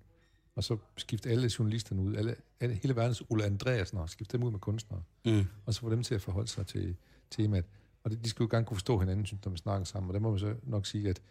[0.56, 4.46] Og så skifte alle journalisterne ud, alle, alle, hele verdens Ulla Andreasen, og skifte dem
[4.46, 5.44] ud med kunstnere, Mm.
[5.66, 6.96] og så få dem til at forholde sig til
[7.32, 7.66] temaet.
[8.04, 10.14] Og det, de skal jo gerne kunne forstå hinanden, synes, når man snakker sammen, og
[10.14, 11.22] der må man så nok sige, at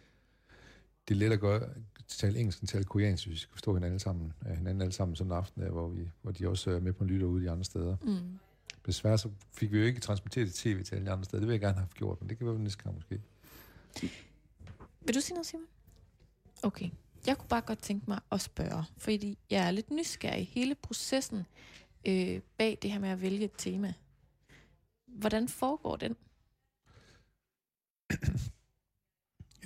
[1.07, 1.69] det er let at gøre,
[2.07, 4.91] tale engelsk end tale koreansk, hvis vi skal forstå hinanden alle sammen, øh, hinanden alle
[4.93, 7.27] sammen sådan en aften, der, hvor, vi, hvor de også er med på en lytter
[7.27, 7.95] ude de andre steder.
[8.03, 8.39] Mm.
[8.85, 11.39] Desværre så fik vi jo ikke transmitteret det tv til alle andre steder.
[11.39, 13.21] Det vil jeg gerne have gjort, men det kan være næste gang måske.
[15.01, 15.65] Vil du sige noget, Simon?
[16.63, 16.89] Okay.
[17.27, 20.47] Jeg kunne bare godt tænke mig at spørge, fordi jeg er lidt nysgerrig.
[20.47, 21.45] Hele processen
[22.07, 23.93] øh, bag det her med at vælge et tema.
[25.07, 26.15] Hvordan foregår den?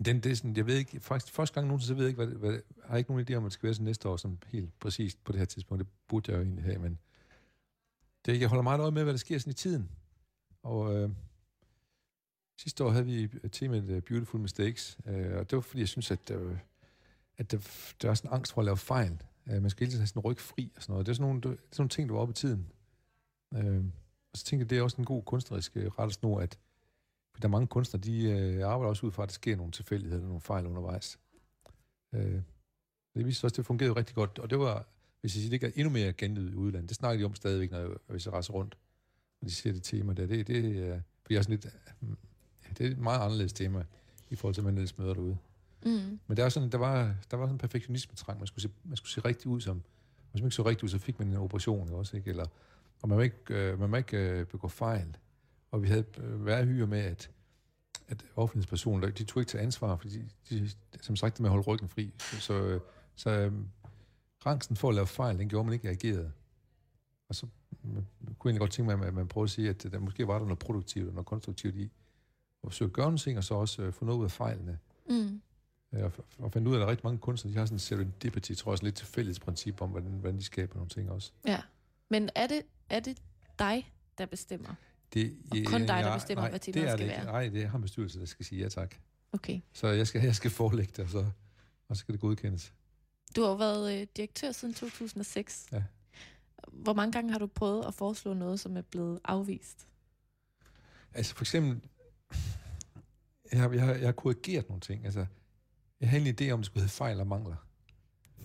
[0.05, 2.25] Den, det er sådan, jeg ved ikke, faktisk første gang nogensinde, så ved jeg ikke,
[2.25, 4.17] hvad, hvad, det- har ikke nogen idé om, at det skal være sådan næste år,
[4.17, 5.79] som helt præcist på det her tidspunkt.
[5.85, 6.99] Det burde jeg jo egentlig have, men
[8.33, 9.89] det, jeg holder meget øje med, hvad der sker sådan i tiden.
[10.63, 11.09] Og øh,
[12.57, 16.11] sidste år havde vi temaet uh, Beautiful Mistakes, øh, og det var fordi, jeg synes,
[16.11, 16.57] at, øh,
[17.37, 17.57] at der,
[18.01, 19.21] der er sådan en angst for at lave fejl.
[19.47, 21.05] Øh, man skal hele tiden have sådan ryg fri og sådan noget.
[21.05, 22.71] Det er sådan nogle, det er sådan nogle ting, der var oppe i tiden.
[23.53, 23.83] Øh,
[24.31, 26.59] og så tænkte jeg, det er også en god kunstnerisk øh, rettesnor, at
[27.41, 30.23] der er mange kunstnere, de øh, arbejder også ud fra, at der sker nogle tilfældigheder,
[30.23, 31.19] nogle fejl undervejs.
[32.13, 32.41] Øh,
[33.15, 34.85] det viste sig også, at det fungerede rigtig godt, og det var
[35.21, 36.89] hvis jeg siger, det er endnu mere genlyd i udlandet.
[36.89, 38.77] Det snakker de om stadigvæk, når jeg, hvis jeg rejser rundt,
[39.41, 40.25] og de siger det tema der.
[40.25, 41.65] Det, det, er, fordi jeg er sådan lidt,
[42.63, 43.83] ja, det er et meget anderledes tema
[44.29, 45.37] i forhold til, hvad man ellers møder derude.
[45.85, 46.19] Mm.
[46.27, 48.39] Men der, er sådan, der, var, der var sådan en perfektionisme-trang.
[48.39, 49.81] Man skulle, se, man skulle se rigtig ud som...
[50.31, 52.29] Hvis man ikke så rigtig ud, så fik man en operation ikke også, ikke?
[52.29, 52.45] Eller,
[53.01, 55.17] og man må ikke, øh, man må ikke øh, begå fejl.
[55.71, 57.29] Og vi havde øh, været hyre med, at,
[58.07, 60.17] at offentlighedspersoner, de tog ikke til ansvar, fordi
[60.49, 60.69] de, de
[61.01, 62.13] som sagt, det med at holde ryggen fri.
[62.19, 62.79] Så, så,
[63.15, 63.53] så øh,
[64.45, 66.31] rangsen for at lave fejl, den gjorde man ikke reageret.
[67.29, 67.47] Og så
[67.83, 70.27] man, man kunne egentlig godt tænke mig, at man prøvede at sige, at der måske
[70.27, 71.91] var der noget produktivt og noget konstruktivt i.
[72.63, 74.79] Og forsøge at gøre nogle ting, og så også øh, få noget ud af fejlene.
[75.09, 75.41] Mm.
[75.93, 77.75] Ja, og, og fandt ud af, at der er rigtig mange kunstnere, de har sådan
[77.75, 80.89] en serendipity, tror jeg, sådan lidt til fælles princip om, hvordan, hvordan de skaber nogle
[80.89, 81.31] ting også.
[81.47, 81.61] Ja.
[82.09, 83.17] Men er det, er det
[83.59, 84.75] dig, der bestemmer?
[85.13, 87.07] Det, Og kun dig, der bestemmer, nej, hvad er skal det ikke.
[87.07, 87.25] være.
[87.25, 88.95] Nej, det er ham bestyrelsen, der skal sige ja tak.
[89.31, 89.61] Okay.
[89.73, 91.25] Så jeg skal, jeg skal forelægge det, og så,
[91.87, 92.73] og så skal det godkendes.
[93.35, 95.67] Du har jo været øh, direktør siden 2006.
[95.71, 95.83] Ja.
[96.67, 99.87] Hvor mange gange har du prøvet at foreslå noget, som er blevet afvist?
[101.13, 101.81] Altså for eksempel,
[103.51, 105.05] jeg har, jeg har, jeg har korrigeret nogle ting.
[105.05, 105.25] Altså,
[106.01, 107.55] jeg havde en idé om, at det skulle hedde fejl og mangler.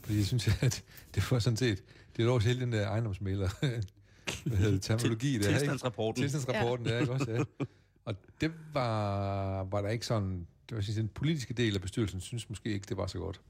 [0.01, 1.83] Fordi jeg synes, at det var sådan set,
[2.17, 3.49] det er også hele den der ejendomsmæler,
[4.49, 5.59] hvad hedder det, terminologi der, ikke?
[5.59, 6.23] Tilstandsrapporten.
[6.23, 7.01] Tilstandsrapporten, ja.
[7.01, 7.45] ikke også, ja.
[8.05, 12.21] Og det var, var der ikke sådan, det var sådan, den politiske del af bestyrelsen
[12.21, 13.41] synes måske ikke, det var så godt.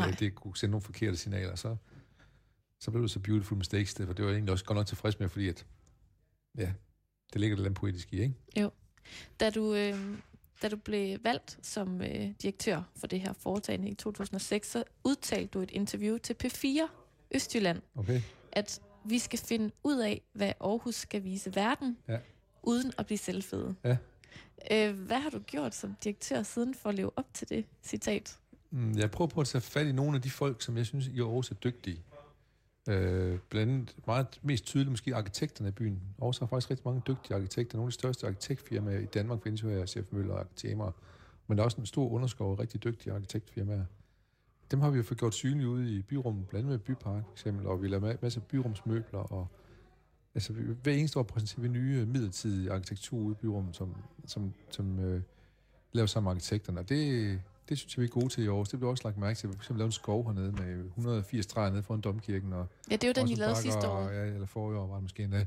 [0.00, 0.16] Nej.
[0.18, 1.54] det kunne sende nogle forkerte signaler.
[1.54, 1.76] Så,
[2.80, 4.86] så blev det så beautiful mistakes, det, for det var jeg egentlig også godt nok
[4.86, 5.66] tilfreds med, fordi at,
[6.58, 6.72] ja,
[7.32, 8.70] det ligger lidt poetisk i, ikke?
[9.40, 10.18] Da du, øh,
[10.62, 15.46] da du blev valgt som øh, direktør for det her foretagende i 2006, så udtalte
[15.48, 16.88] du et interview til P4
[17.34, 18.20] Østjylland, Okay.
[18.52, 22.18] at vi skal finde ud af, hvad Aarhus skal vise verden, Ja.
[22.62, 23.74] uden at blive selvfede.
[23.84, 23.96] Ja.
[24.70, 28.38] Øh, hvad har du gjort som direktør siden for at leve op til det citat?
[28.72, 31.06] Mm, jeg prøver på at tage fat i nogle af de folk, som jeg synes
[31.06, 32.02] i Aarhus er dygtige.
[32.88, 36.00] Øh, blandt andet meget mest tydeligt måske arkitekterne i byen.
[36.18, 37.76] Aarhus har faktisk rigtig mange dygtige arkitekter.
[37.78, 40.92] Nogle af de største arkitektfirmaer i Danmark findes jo her, Chef Møller og Arkitemer.
[41.46, 43.84] Men der er også en stor underskov af rigtig dygtige arkitektfirmaer.
[44.70, 47.32] Dem har vi jo fået gjort synlige ude i byrummet, blandt andet med Bypark for
[47.32, 49.48] eksempel, og vi laver masser af byrumsmøbler, og
[50.34, 54.52] altså, vi- hver eneste år præsenterer vi nye midlertidige arkitektur ude i byrummet, som, som,
[54.70, 55.22] som øh,
[55.92, 56.80] laver sammen med arkitekterne.
[56.80, 57.40] Og det,
[57.72, 58.68] det synes jeg, vi er gode til i Aarhus.
[58.68, 59.48] Det blev også lagt mærke til.
[59.48, 62.52] Vi eksempel lavede en skov hernede med 180 træer nede foran domkirken.
[62.52, 63.96] Og Ja, det er jo den, I lavede sidste år.
[63.96, 65.46] og- Ja, eller forrige år var det måske endda.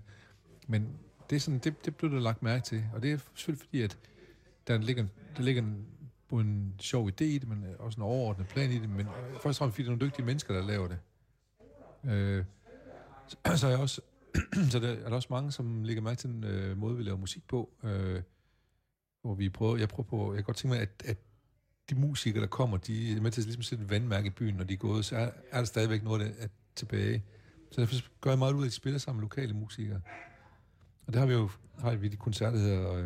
[0.68, 0.90] Men
[1.30, 2.84] det, er sådan, det, det blev der lagt mærke til.
[2.94, 3.98] Og det er selvfølgelig fordi, at
[4.68, 5.06] der ligger,
[5.38, 5.86] der ligger en,
[6.28, 8.90] både en sjov idé i det, men også en overordnet plan i det.
[8.90, 10.98] Men først og fremmest fordi, der er nogle dygtige mennesker, der laver det.
[12.12, 12.44] Øh,
[13.28, 14.02] så, så er jeg også
[14.72, 17.18] så der er der også mange, som lægger mærke til den øh, måde, vi laver
[17.18, 17.70] musik på.
[17.84, 18.22] Øh,
[19.22, 21.18] hvor vi prøver, jeg prøver på, jeg kan godt tænke mig, at, at
[21.90, 24.56] de musikere, der kommer, de er med til at ligesom sætte et vandmærke i byen,
[24.56, 27.24] når de er gået, så er, er der stadigvæk noget der er tilbage.
[27.72, 30.02] Så derfor gør jeg meget ud af, at de spiller sammen med lokale musikere.
[31.08, 33.06] Og der har vi jo har vi de koncerter, der hedder øh,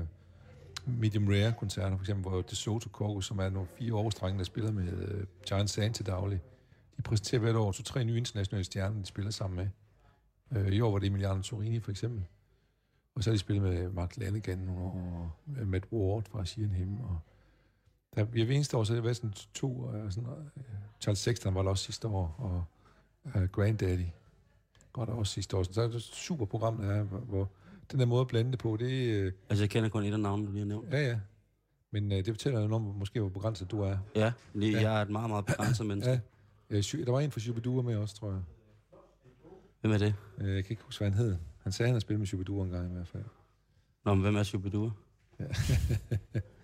[0.85, 4.71] Medium Rare koncerter, for eksempel, hvor DeSoto Corgus, som er nogle fire årstrenge, der spiller
[4.71, 6.41] med øh, Giant Sand til daglig.
[6.97, 9.67] De præsenterer hvert år to-tre nye internationale stjerner, de spiller sammen med.
[10.61, 12.23] Øh, I år var det Emiliano Torini, for eksempel.
[13.15, 15.31] Og så har de spillet med Mark Lanigan og
[15.65, 17.19] Matt Ward fra Sheeran og
[18.15, 20.63] der, vi har hver eneste år, så har det været sådan to, øh, sådan, øh,
[21.01, 22.63] Charles Sexton var der også sidste år, og
[23.41, 24.05] øh, Granddaddy
[24.95, 25.63] var der også sidste år.
[25.63, 27.49] Så der er et super program, der er, hvor, hvor
[27.91, 30.19] den der måde at blande det på, det øh, Altså, jeg kender kun et af
[30.19, 30.91] navnene, du lige har nævnt.
[30.91, 31.19] ja ja.
[31.91, 33.97] Men øh, det fortæller noget om, måske hvor begrænset du er.
[34.15, 34.81] Ja, lige, Ja.
[34.81, 36.21] jeg er et meget, meget begrænset menneske.
[36.71, 36.81] Ja.
[36.81, 38.41] Shu- der var en fra Shubidua med også, tror jeg.
[39.81, 40.15] Hvem er det?
[40.37, 41.37] Øh, jeg kan ikke huske, hvad han hed.
[41.63, 43.23] Han sagde, at han havde spillet med Shubidua en gang i hvert fald.
[44.05, 44.89] Nå, men hvem er Shubidua?
[45.39, 45.47] Jeg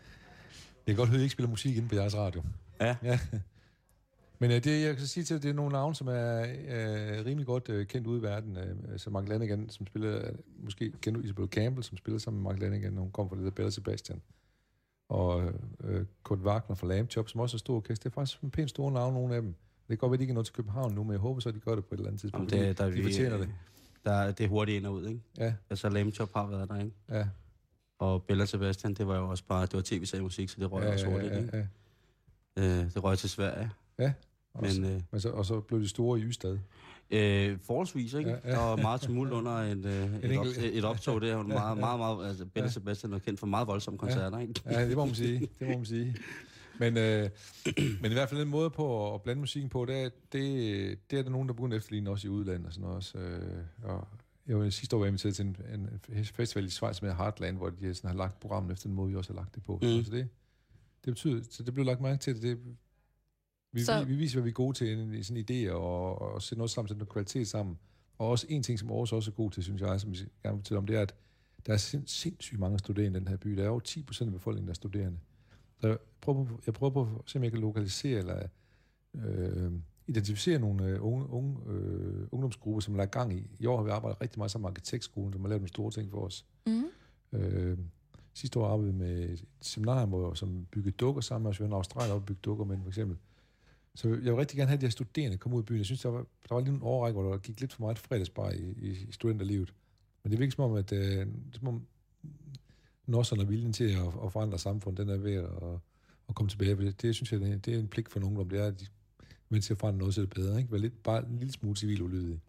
[0.86, 2.44] kan godt høre, at I ikke spiller musik inde på jeres radio.
[2.82, 2.96] Ja.
[3.04, 3.20] ja.
[4.40, 7.46] Men øh, det, jeg kan sige til, det er nogle navne, som er øh, rimelig
[7.46, 8.58] godt øh, kendt ude i verden.
[8.58, 12.52] Øh, altså Mark Lanigan, som spiller, øh, måske kender Isabel Campbell, som spiller sammen med
[12.52, 14.22] Mark Lanigan, hun kom fra det der Bella Sebastian.
[15.10, 15.52] Og
[15.84, 18.10] øh, Kurt Wagner fra Lamb Chop, som også er stor orkester.
[18.10, 19.50] Det er faktisk en pænt store navne, nogle af dem.
[19.88, 21.40] Det kan godt være, at de ikke er nået til København nu, men jeg håber
[21.40, 22.52] så, at de gør det på et eller andet tidspunkt.
[22.52, 23.50] Jamen, det, der, de fortjener det.
[24.06, 25.22] Der, er- det er hurtigt ind og ud, ikke?
[25.38, 26.92] Ja, Altså, Lame Chop har været der, ikke?
[27.10, 27.26] ja,
[28.00, 30.84] Og Bella Sebastian, det var jo også bare, det var tv musik, så det røg
[30.84, 31.68] ja, også ja, hurtigt, ja, ikke?
[32.58, 32.64] ja.
[32.64, 33.72] Øh, det røg til Sverige.
[34.00, 34.14] ja.
[34.54, 36.58] Og, Men øh, men så, og så blev de store i Ystad.
[37.12, 38.30] øh, forholdsvis, ikke?
[38.30, 38.52] Ja, ja.
[38.52, 41.44] Der var meget tumult under et, øh, et, op, et, optog der.
[41.44, 41.74] Meget, Ja, ja.
[41.76, 42.72] meget, meget, altså, Bella Ja.
[42.72, 44.54] Sebastian er kendt for meget voldsomme koncerter, ikke?
[44.66, 45.40] Ja, det må man sige.
[45.60, 46.16] Det må man sige.
[46.80, 47.30] Men, øh,
[48.02, 51.24] men i hvert fald den måde på at blande musikken på, det det, det er
[51.24, 53.18] der nogen, der begynder at efterligne også i udlandet og sådan noget også.
[53.18, 54.08] Øh, og
[54.48, 55.58] jeg var sidste år var inviteret til en,
[56.10, 59.10] en festival i Schweiz med Heartland, hvor de sådan har lagt programmet efter den måde,
[59.10, 59.74] vi også har lagt det på.
[59.82, 60.04] Mm.
[60.04, 60.28] Så det,
[61.06, 62.60] det betyder, så det blev lagt mærke til, at det,
[63.72, 66.42] Vi, Så- vi, vi viser, hvad vi er gode til i sådan idéer, og, og
[66.42, 67.78] sætte noget sammen, sætte noget kvalitet sammen.
[68.18, 70.56] Og også en ting, som Aarhus også er god til, synes jeg, som vi gerne
[70.56, 71.16] vil fortælle om, det er, at
[71.66, 73.50] der er sind, sindssygt mange studerende i den her by.
[73.58, 75.20] Der er over 10 procent af befolkningen, der er studerende.
[75.82, 78.48] Så jeg prøver på, jeg prøver på at se, om jeg kan lokalisere eller
[79.16, 79.72] øh,
[80.08, 83.48] identificere nogle øh, unge, unge øh, ungdomsgrupper, som er lagt gang i.
[83.60, 85.92] I år har vi arbejdet rigtig meget sammen med Arkitektskolen, som har lavet nogle store
[85.92, 86.46] ting for os.
[86.68, 86.86] Mm.
[87.34, 87.78] Øh,
[88.34, 91.60] sidste år arbejdede vi med et seminar, hvor, som byggede dukker sammen med os.
[91.60, 93.18] Vi var en Australien op og bygge dukker med, for eksempel.
[93.96, 95.78] Så jeg vil rigtig gerne have, at de her studerende komme ud i byen.
[95.78, 98.00] Jeg synes, der var, der var lige en overrække, hvor der gik lidt for meget
[98.00, 99.74] fredagsbar i, i, i studenterlivet.
[100.24, 101.82] Men det virker som om, at øh, det som om
[103.06, 105.80] nosserne og viljen til at, at forandre samfundet, den er ved at,
[106.30, 106.76] at komme tilbage.
[106.76, 108.66] Det, det synes jeg, det er, det er en pligt for nogen, om det er,
[108.66, 108.86] at de
[109.52, 110.58] er til at forandre noget, så det er bedre.
[110.58, 110.72] Ikke?
[110.72, 112.40] Vær lidt, bare en lille smule civil ulydig.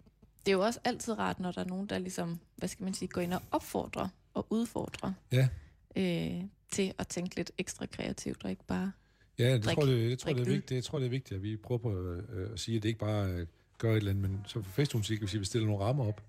[0.46, 2.94] Det er jo også altid rart, når der er nogen, der ligesom, hvad skal man
[2.94, 5.48] sige, går ind og opfordrer og udfordrer Ja.
[5.96, 8.92] øh, til at tænke lidt ekstra kreativt, og ikke bare...
[9.38, 11.36] Ja, det Drik- tror jeg, jeg, tror, det er vigtigt, jeg tror, det er vigtigt,
[11.36, 13.46] at vi prøver på øh, at sige, at det ikke bare øh,
[13.78, 16.22] gør et eller andet, men så for festmusik, hvis vi stiller nogle rammer op,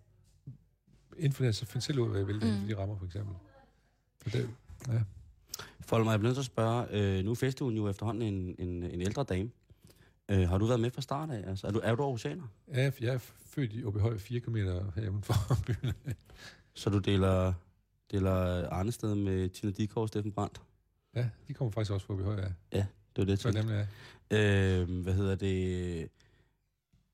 [1.17, 2.41] inden for det, så find selv ud af, hvad jeg vil mm.
[2.41, 3.35] inden for de rammer, for eksempel.
[4.23, 4.49] Så det,
[4.87, 5.01] ja.
[5.81, 8.83] Folmer, jeg bliver nødt til at spørge, øh, nu er festugen jo efterhånden en, en,
[8.83, 9.49] en ældre dame.
[10.31, 11.49] Øh, har du været med fra start af?
[11.49, 12.43] Altså, er du, er du aarhusianer?
[12.73, 15.33] Ja, jeg er født i OBH 4 km herhjemme for
[15.67, 15.93] byen.
[16.73, 17.53] Så du deler,
[18.11, 20.61] deler Arnested med Tina Dikov og Steffen Brandt?
[21.15, 22.77] Ja, de kommer faktisk også fra OBH, ja.
[22.77, 22.85] Ja,
[23.15, 23.61] det var det, jeg tænkte.
[23.61, 23.87] nemlig
[24.29, 24.81] er.
[24.81, 26.09] Øh, hvad hedder det?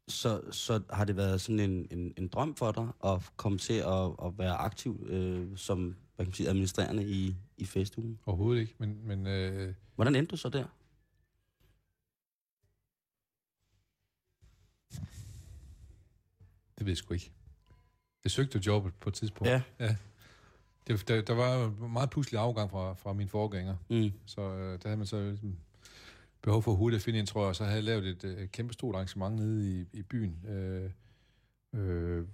[0.08, 3.74] Så, så har det været sådan en, en, en drøm for dig at komme til
[3.74, 8.20] at, at være aktiv øh, som hvad kan man sige, administrerende i, i festugen?
[8.26, 10.66] Overhovedet ikke, men, men øh, Hvordan endte du så der?
[16.78, 17.32] Det ved jeg sgu ikke.
[18.24, 19.52] Jeg søgte jobbet på et tidspunkt.
[19.52, 19.62] Ja.
[19.80, 19.96] ja.
[20.88, 23.76] Det, der, der var meget pludselig afgang fra, fra min forgænger.
[23.90, 24.12] Mm.
[24.26, 25.58] Så øh, der havde man så ligesom
[26.42, 28.74] behov for hurtigt at finde en, tror jeg, så havde jeg lavet et øh, kæmpe
[28.74, 30.46] stort arrangement nede i, i byen.
[30.48, 30.92] Øh,
[31.74, 32.28] øh,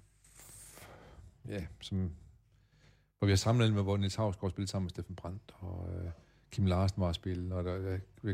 [1.47, 2.11] ja, som,
[3.19, 6.11] hvor vi har samlet med, hvor Niels Havsgaard spillede sammen med Steffen Brandt, og øh,
[6.51, 8.33] Kim Larsen var at spille, og der, der,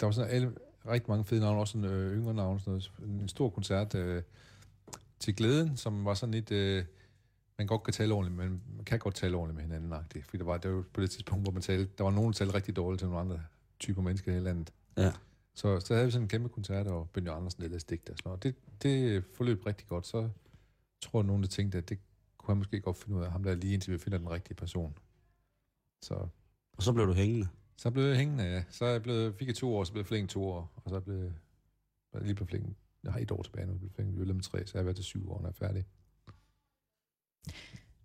[0.00, 0.52] der var sådan alle,
[0.88, 3.20] rigtig mange fede navne, også sådan, øh, yngre navne, sådan noget.
[3.20, 4.22] En stor koncert øh,
[5.20, 6.50] til glæden, som var sådan lidt...
[6.50, 6.84] Øh,
[7.58, 10.24] man godt kan tale ordentligt, men man kan godt tale ordentligt med hinanden, agtigt.
[10.24, 12.36] Fordi der var, der var på det tidspunkt, hvor man talte, der var nogen, der
[12.36, 13.42] talte rigtig dårligt til nogle andre
[13.80, 14.72] typer mennesker i hele landet.
[14.96, 15.12] Ja.
[15.54, 18.28] Så, så havde vi sådan en kæmpe koncert, og Benny Andersen af stigt og sådan
[18.28, 18.42] noget.
[18.42, 20.06] Det, det forløb rigtig godt.
[20.06, 20.28] Så
[21.00, 21.98] tror jeg, nogen der tænkte, at det
[22.38, 24.54] kunne han måske godt finde ud af ham der lige indtil vi finder den rigtige
[24.54, 24.98] person.
[26.02, 26.14] Så,
[26.76, 27.48] Og så blev du hængende.
[27.76, 28.64] så blev jeg hængende, ja.
[28.70, 31.00] Så jeg blevet, fik jeg to år, så blev jeg flink to år, og så
[31.00, 31.16] blev
[32.12, 32.76] jeg lige blevet flink.
[33.06, 34.96] Jeg har et år tilbage nu, jeg blev flink med tre, så jeg har været
[34.96, 35.84] til syv år, når jeg er færdig.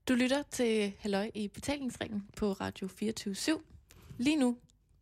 [0.08, 3.36] Du lytter til Halløj i betalingsringen på Radio 24
[4.18, 4.58] Lige nu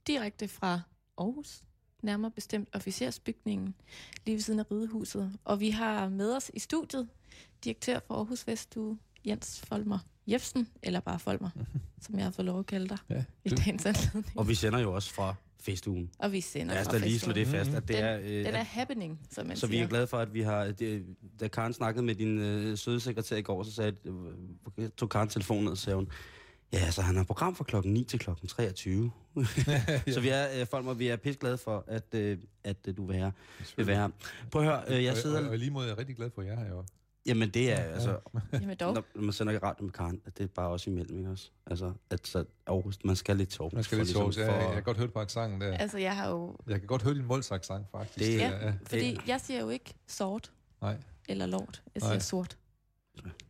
[0.07, 0.81] direkte fra
[1.17, 1.63] Aarhus,
[2.01, 3.75] nærmere bestemt officersbygningen,
[4.25, 5.39] lige ved siden af Ridehuset.
[5.43, 7.09] Og vi har med os i studiet
[7.63, 9.99] direktør for Aarhus Vestue, Jens Folmer
[10.31, 11.49] Jefsen, eller bare Folmer,
[12.05, 14.25] som jeg har fået lov at kalde dig Ja, i dagens anledning.
[14.35, 16.09] Og vi sender jo også fra festugen.
[16.19, 18.17] Og vi sender Lad os fra da lige slå det fast, at det Den- er...
[18.19, 19.83] Øh, Den er happening, som man så vi siger.
[19.83, 20.63] er glade for, at vi har...
[20.65, 21.05] Det,
[21.39, 23.95] da Karen snakkede med din øh, søde sekretær i går, så sagde,
[24.77, 26.07] øh, tog Karen telefonen ned og sagde hun,
[26.73, 29.11] ja, så han har program fra klokken 9 til klokken 23.
[30.13, 33.05] Så vi er, øh, folk, vi er pisse glade for, at, øh, at øh, du
[33.05, 33.31] vil, her,
[33.77, 34.09] vil være her.
[34.51, 35.47] Prøv at høre, øh, jeg Og, og, sidder...
[35.49, 36.83] og, i lige måde er jeg rigtig glad for, at jeg er her jo.
[37.25, 38.19] Jamen det er altså...
[38.53, 38.93] Jamen dog.
[38.93, 41.29] Når, når man sender i radio med Karen, at det er bare også imellem, ikke
[41.29, 41.49] også?
[41.65, 43.73] Altså, at så Aarhus, man skal lidt til Aarhus.
[43.73, 45.62] Man skal lidt sove, ligesom ja, for- jeg, jeg kan godt høre det på accenten
[45.62, 45.73] der.
[45.77, 46.55] Altså, jeg har jo...
[46.67, 48.19] Jeg kan godt høre din voldsaksang, faktisk.
[48.19, 50.51] Det- Ja, fordi jeg siger jo ikke sort
[50.82, 50.97] Nej,
[51.29, 51.84] eller lort.
[51.95, 52.19] Jeg siger Nej.
[52.19, 52.58] sort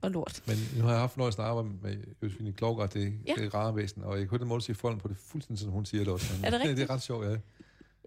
[0.02, 0.44] og lort.
[0.48, 3.10] men nu har jeg haft fornøjelsen at arbejde med Josefine Klogart, det, Ja.
[3.28, 3.34] ja.
[3.36, 5.60] det er rare væsen, og jeg høre den måde, du siger folden på det fuldstændig,
[5.64, 6.34] som hun siger det også.
[6.36, 6.90] Men Er det det rigtigt?
[6.90, 7.38] er ret sjovt, ja.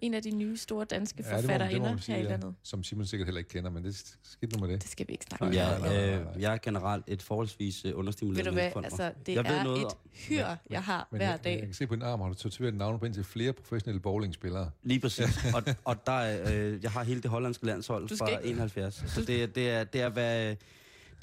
[0.03, 2.29] En af de nye store danske Ja, forfatterinder her i ja.
[2.29, 2.55] landet.
[2.63, 4.81] Som Simon sikkert heller ikke kender, men det skidt nu med det.
[4.83, 5.51] Det skal vi ikke snakke om.
[5.53, 9.43] Ja, øh, jeg er generelt et forholdsvis øh, Ved understimuleret du hvad, altså, det Jeg
[9.43, 11.59] ved er noget et om- hyr, jeg har Men hver jeg, jeg dag.
[11.65, 14.69] kan se på din arm, har du tatoveret navnet på indtil flere professionelle bowlingspillere.
[14.83, 15.25] Lige præcis.
[15.55, 19.03] og, og der er, øh, jeg har hele det hollandske landshold fra ikke- 71.
[19.07, 20.55] Så det, er- det, er, det er, hvad...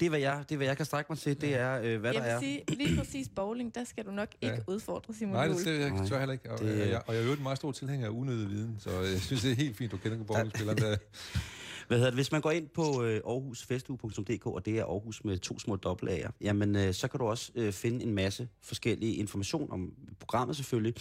[0.01, 1.41] Det er, hvad jeg, det er, hvad jeg kan strække mig til.
[1.41, 2.39] Det er, øh, hvad der Jeg er.
[2.39, 4.61] vil sige, lige præcis bowling, der skal du nok ikke Ja.
[4.67, 6.51] udfordre Simon Nej, det ser jeg tør heller ikke.
[6.51, 6.89] Og, Det- det...
[6.89, 9.41] jeg, og jeg er jo en meget stor tilhænger af unødig viden, så jeg synes,
[9.41, 10.97] det er helt fint, du kender bowlingspilleren der.
[11.87, 12.17] Hvad hedder det?
[12.17, 16.29] Hvis man går ind på øh, aarhusfestuge.dk, og det er Aarhus med to små dobbelt'er,
[16.41, 20.93] jamen øh, så kan du også øh, finde en masse forskellige information om programmet selvfølgelig.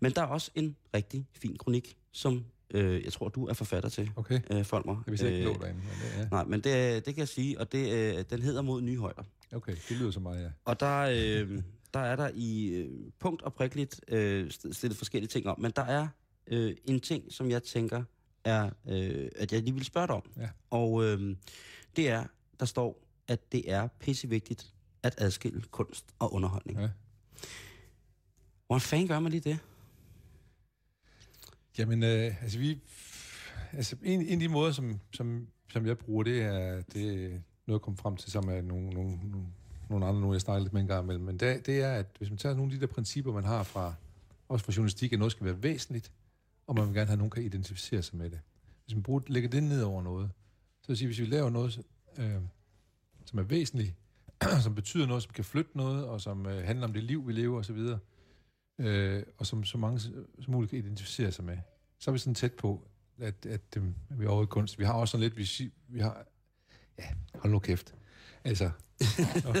[0.00, 2.44] Men der er også en rigtig fin kronik, som
[2.74, 5.02] øh, jeg tror, du er forfatter til, Okay, øh, Folmer.
[5.06, 5.80] jeg vidste ikke, lå derinde.
[5.80, 6.28] Men det, ja.
[6.28, 9.22] Nej, men det, det kan jeg sige, og det, øh, den hedder Mod Nye Højder.
[9.52, 10.48] Okay, det lyder så meget, ja.
[10.64, 11.62] Og der, øh,
[11.94, 15.72] der er der i øh, punkt og prikkeligt øh, st- stillet forskellige ting om, men
[15.76, 16.08] der er
[16.46, 18.02] øh, en ting, som jeg tænker
[18.44, 20.22] er, øh, at jeg lige vil spørge dig om.
[20.36, 20.48] Ja.
[20.70, 21.36] Og øh,
[21.96, 22.24] det er,
[22.60, 26.80] der står, at det er pissevigtigt at adskille kunst og underholdning.
[26.80, 26.88] Ja.
[28.66, 29.58] Hvordan fanden gør man lige det?
[31.78, 32.80] Jamen, øh, altså vi...
[33.72, 37.28] Altså, en, en af de måder, som, som, som jeg bruger, det er, det er
[37.66, 39.18] noget, jeg kom frem til sammen med nogle, nogle,
[39.90, 41.24] nogle, andre, nu jeg snakker lidt med en gang imellem.
[41.24, 43.62] Men det, det er, at hvis man tager nogle af de der principper, man har
[43.62, 43.94] fra,
[44.48, 46.12] også fra journalistik, at noget skal være væsentligt,
[46.66, 48.40] og man vil gerne have, at nogen kan identificere sig med det.
[48.84, 50.30] Hvis man bruger, lægger det ned over noget,
[50.82, 51.82] så vil sige, hvis vi laver noget,
[52.18, 52.36] øh,
[53.24, 53.94] som er væsentligt,
[54.64, 57.32] som betyder noget, som kan flytte noget, og som øh, handler om det liv, vi
[57.32, 57.78] lever osv.,
[58.78, 60.14] øh, og som så mange som
[60.48, 61.58] muligt kan identificere sig med,
[61.98, 63.84] så er vi sådan tæt på, at, at øh,
[64.20, 64.78] vi er over i kunst.
[64.78, 66.26] Vi har også sådan lidt, vi, vi har,
[66.98, 67.04] ja,
[67.34, 67.94] hold nu kæft.
[68.44, 68.70] Altså,
[69.44, 69.56] og,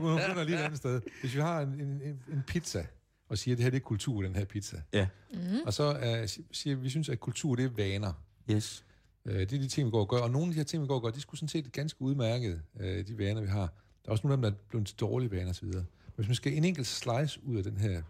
[0.00, 1.00] nu er lige et andet sted.
[1.20, 2.86] Hvis vi har en, en, en- en pizza,
[3.28, 5.08] og siger, at det her det er kultur, den her pizza, Ja.
[5.32, 5.38] Mm.
[5.66, 8.12] og så uh, siger vi, vi synes, at kultur det er vaner.
[8.50, 8.84] Yes.
[9.24, 10.82] Uh, det er de ting, vi går og gør, og nogle af de her ting,
[10.82, 13.60] vi går og gør, de skulle sådan set ganske udmærket, uh, de vaner, vi har.
[13.60, 15.68] Der er også nogle af dem, der er blevet til dårlige vaner osv.
[16.16, 18.02] Hvis man skal en enkelt slice ud af den her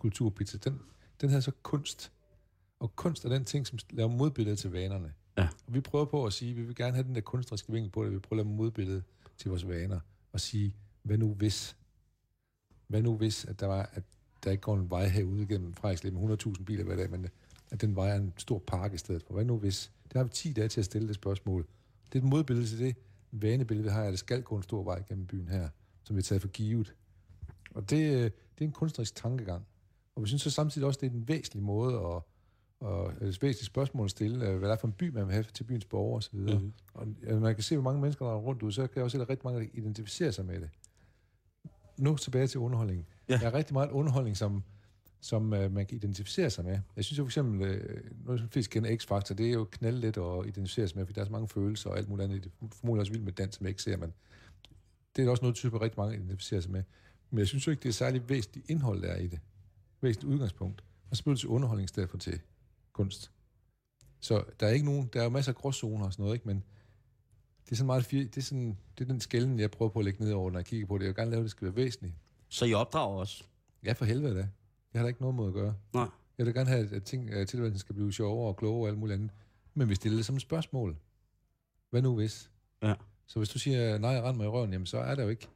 [0.00, 0.80] kulturpizza, den,
[1.20, 2.12] den her så kunst.
[2.80, 5.12] Og kunst er den ting, som laver modbilleder til vanerne.
[5.38, 5.48] Ja.
[5.66, 7.90] Og vi prøver på at sige, at vi vil gerne have den der kunstneriske vinkel
[7.90, 8.12] på det.
[8.12, 9.02] Vi prøver at lave modbillede
[9.38, 10.00] til vores vaner.
[10.32, 11.76] Og sige, hvad nu hvis?
[12.86, 14.02] Hvad nu hvis, at der, var, at
[14.44, 17.28] der ikke går en vej herude gennem Frederikslev med 100.000 biler hver dag, men
[17.70, 19.34] at den vej er en stor park i stedet for.
[19.34, 19.92] Hvad nu hvis?
[20.12, 21.66] Der har vi 10 dage til at stille det spørgsmål.
[22.12, 22.96] Det er et modbillede til det
[23.32, 25.68] vanebillede, vi har, at der skal gå en stor vej gennem byen her,
[26.04, 26.94] som vi har taget for givet.
[27.74, 29.66] Og det, øh, det er en kunstnerisk tankegang.
[30.20, 32.22] Og vi synes så samtidig også, det er en væsentlig måde at,
[32.80, 35.32] og et væsentligt spørgsmål at stille, øh, hvad det er for en by, man vil
[35.32, 36.38] have til byens borgere osv.
[36.38, 36.44] Mm.
[36.44, 36.72] Mhm.
[36.94, 39.04] Og ja, man kan se, hvor mange mennesker, der er rundt ud, så kan jeg
[39.04, 40.70] også se, at der rigtig mange, der identificerer sig med det.
[41.98, 43.06] Nu tilbage til underholdningen.
[43.28, 43.36] Ja.
[43.36, 44.62] Der er rigtig meget underholdning, som,
[45.20, 46.78] som uh, man kan identificere sig med.
[46.96, 50.16] Jeg synes jo for eksempel, uh, noget som flest kender X-Factor, det er jo knaldlet
[50.18, 52.44] at identificere sig med, fordi der er så mange følelser og alt muligt andet.
[52.44, 54.12] Det er formodentlig også vildt med dans, som jeg ikke ser, men
[55.16, 56.82] det er også noget, type rigtig mange identificerer sig med.
[57.30, 59.40] Men jeg synes jo ikke, det er særlig væsentligt indhold, der er i det.
[60.00, 60.84] Væsentligt udgangspunkt.
[61.10, 62.40] Og så bliver det til underholdning i stedet for til
[62.92, 63.30] kunst.
[64.20, 66.48] Så der er ikke nogen, der er jo masser af gråzoner og sådan noget, ikke?
[66.48, 66.64] men
[67.64, 70.04] det er sådan meget, det er, sådan, det er den skælden, jeg prøver på at
[70.04, 71.04] lægge ned over, når jeg kigger på det.
[71.04, 72.14] Jeg vil gerne lave, at det skal være væsentligt.
[72.48, 73.44] Så I opdrager også?
[73.84, 74.48] Ja, for helvede da.
[74.92, 75.74] Jeg har da ikke noget mod at gøre.
[75.94, 76.08] Nej.
[76.38, 78.98] Jeg vil gerne have, at ting, at tilværelsen skal blive sjovere og klogere og alt
[78.98, 79.30] muligt andet.
[79.74, 80.96] Men vi stiller det som et spørgsmål.
[81.90, 82.50] Hvad nu hvis?
[82.82, 82.94] Ja.
[83.26, 85.28] Så hvis du siger, nej, jeg render mig i røven, jamen så er der jo
[85.28, 85.48] ikke.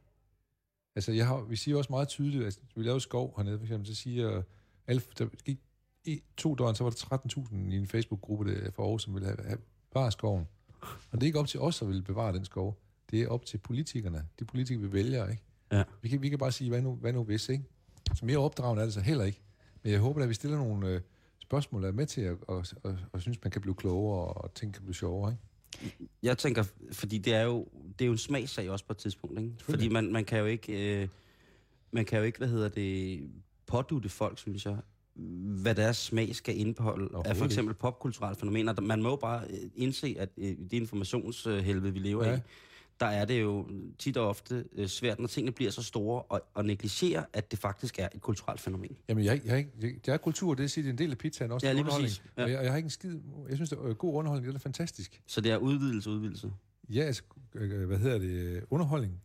[0.95, 3.87] Altså, jeg har, vi siger også meget tydeligt, at vi laver skov hernede, for eksempel,
[3.87, 4.41] så siger
[4.87, 5.59] alle, der gik
[6.05, 9.27] i to døgn, så var der 13.000 i en Facebook-gruppe der for Aarhus, som ville
[9.27, 9.59] have, have
[9.93, 10.47] bevare skoven.
[10.81, 12.77] Og det er ikke op til os, at ville bevare den skov.
[13.11, 14.27] Det er op til politikerne.
[14.39, 15.43] De politikere, vi vælger, ikke?
[15.71, 15.83] Ja.
[16.01, 17.63] Vi kan, vi kan bare sige, hvad nu, hvad nu hvis, ikke?
[18.15, 19.41] Så mere opdragende er det så heller ikke.
[19.83, 21.01] Men jeg håber, at vi stiller nogle øh,
[21.39, 24.53] spørgsmål, der er med til at og, og, og synes, man kan blive klogere, og
[24.53, 25.43] ting kan blive sjovere, ikke?
[26.23, 27.67] Jeg tænker, fordi det er jo,
[27.99, 29.53] det er jo en smagssag også på et tidspunkt, ikke?
[29.59, 31.07] Fordi man, man kan jo ikke, øh,
[31.91, 33.21] man kan jo ikke, hvad hedder det,
[33.67, 34.77] pådute folk, synes jeg,
[35.61, 38.81] hvad deres smag skal indeholde af for eksempel popkulturelle fænomener.
[38.81, 42.27] Man må jo bare øh, indse, at øh, i det informationshelvede, vi lever.
[42.27, 42.35] Ja.
[42.35, 42.39] i,
[42.99, 43.67] der er det jo
[43.97, 47.59] tit og ofte øh, svært, når tingene bliver så store, og, og negligere, at det
[47.59, 48.97] faktisk er et kulturelt fænomen.
[49.09, 51.11] Jamen, jeg, jeg, det, det er kultur, det er at sige, det er en del
[51.11, 51.67] af pizzaen også.
[51.67, 52.23] Ja, lige præcis.
[52.37, 52.43] Ja.
[52.43, 53.19] Og jeg, jeg, har ikke en skid...
[53.49, 55.21] Jeg synes, det er god underholdning, det er fantastisk.
[55.27, 56.51] Så det er udvidelse, udvidelse.
[56.89, 57.23] Ja, altså,
[57.55, 58.63] øh, hvad hedder det?
[58.69, 59.21] Underholdning.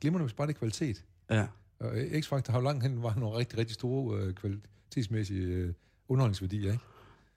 [0.00, 1.04] Glimrende, hvis bare det er kvalitet.
[1.30, 1.46] Ja.
[1.78, 5.72] Og øh, X-Factor har jo langt hen var nogle rigtig, rigtig store øh, kvalitetsmæssige øh,
[6.08, 6.84] underholdningsværdier, ikke?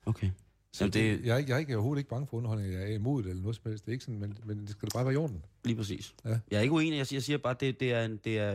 [0.05, 0.29] Okay.
[0.73, 1.25] Så det, det...
[1.25, 2.73] jeg, er ikke, jeg er ikke overhovedet ikke bange for underholdning.
[2.73, 3.85] Jeg er imod det eller noget som helst.
[3.85, 5.43] Det er ikke sådan, men, men det skal da bare være i orden.
[5.65, 6.13] Lige præcis.
[6.25, 6.29] Ja.
[6.51, 6.97] Jeg er ikke uenig.
[6.97, 8.51] Jeg siger, jeg siger bare, det, det er en, det er,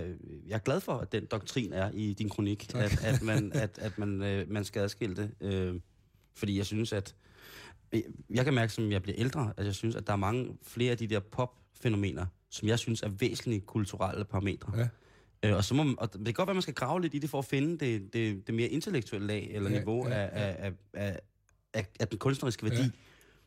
[0.46, 3.78] jeg er glad for, at den doktrin er i din kronik, at, at, man, at,
[3.78, 5.30] at man, øh, man skal adskille det.
[5.40, 5.80] Øh,
[6.34, 7.14] fordi jeg synes, at
[8.30, 10.90] jeg kan mærke, som jeg bliver ældre, at jeg synes, at der er mange flere
[10.90, 14.72] af de der pop-fænomener, som jeg synes er væsentlige kulturelle parametre.
[14.78, 14.88] Ja.
[15.48, 17.14] Øh, og, så må, man- og det kan godt være, at man skal grave lidt
[17.14, 20.20] i det for at finde det, det, det mere intellektuelle lag eller Ja, niveau ja,
[20.20, 20.26] ja.
[20.26, 21.20] af, af, af,
[21.74, 22.82] af, af den kunstneriske værdi.
[22.82, 22.90] Ja.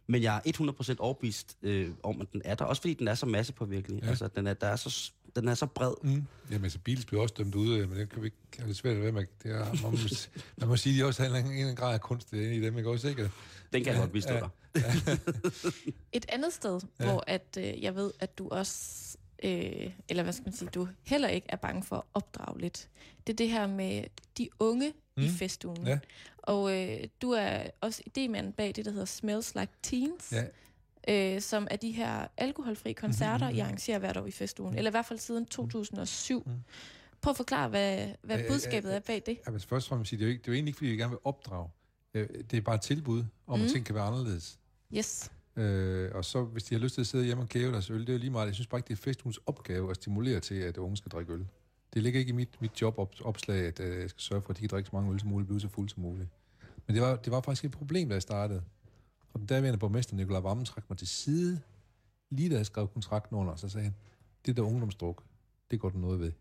[0.07, 2.65] Men jeg er 100% overbevist øh, om, at den er der.
[2.65, 3.99] Også fordi den er så massepåvirkelig.
[3.99, 4.03] Ja.
[4.05, 4.09] Ja.
[4.09, 5.93] Altså, den er, der er så, den er så bred.
[6.03, 6.23] Mm.
[6.51, 9.03] Jamen, altså, Beatles blev også dømt ude, men det kan vi ikke det svært at
[9.03, 9.25] være med.
[9.43, 9.97] Det er, man, må,
[10.57, 12.01] man må sige, at de også har en, eller anden- en eller anden grad af
[12.01, 13.07] kunst inde i dem, ikke også?
[13.09, 13.31] Ikke?
[13.73, 14.39] Den kan jeg godt bistå Ja.
[14.39, 14.49] dig.
[16.13, 17.05] Et andet sted, ja.
[17.05, 20.87] hvor at, øh, jeg ved, at du også, øh, eller hvad skal man sige, du
[21.03, 22.87] heller ikke er bange for at opdrage lidt.
[23.27, 24.03] Det er det her med
[24.37, 25.23] de unge mm.
[25.23, 25.33] i Mm.
[25.33, 25.87] festugen.
[25.87, 25.99] Ja.
[26.37, 30.31] Og øh, du er også idémand bag det, der hedder Smells Like Teens.
[30.31, 30.43] Ja.
[31.35, 33.57] Øh, som er de her alkoholfri koncerter, mm-hmm.
[33.57, 34.77] I arrangerer hvert år i festugen.
[34.77, 36.43] Eller i hvert fald siden 2007.
[36.45, 36.51] Mm.
[37.21, 39.37] Prøv at forklare, hvad, hvad Øh, øh, budskabet øh, er bag det.
[39.47, 40.97] Jamen, først og fremmest det er jo, ikke, det er jo egentlig ikke, fordi jeg
[40.97, 41.69] gerne vil opdrage.
[42.13, 43.53] Det er bare et tilbud om, mm.
[43.53, 43.73] at Mm.
[43.73, 44.59] ting kan være anderledes.
[44.97, 45.31] Yes.
[45.55, 47.99] Øh, og så, hvis de har lyst til at sidde hjemme og gæve deres øl,
[48.01, 48.45] det er jo lige meget.
[48.47, 51.33] Jeg synes bare ikke, det er festugens opgave at stimulere til, at unge skal drikke
[51.33, 51.45] øl.
[51.93, 54.61] Det ligger ikke i mit, mit jobopslag, at øh, jeg skal sørge for, at de
[54.61, 56.29] kan drikke så mange øl som muligt, blive så fuld som muligt.
[56.87, 58.63] Men det var, det var faktisk et problem, da jeg startede.
[59.33, 61.61] Og den daværende borgmester, Nikolaj Vammen, trak mig til side,
[62.29, 63.95] lige da jeg skrev kontrakten under, så sagde han,
[64.45, 65.23] det der ungdomsdruk,
[65.71, 66.31] det går du noget ved.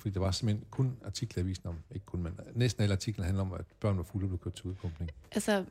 [0.00, 3.24] Fordi der var simpelthen kun artikler i avisen om, ikke kun, men næsten alle artikler
[3.24, 5.10] handler om, at børn var fulde og blev kørt til udpumpning.
[5.32, 5.64] Altså,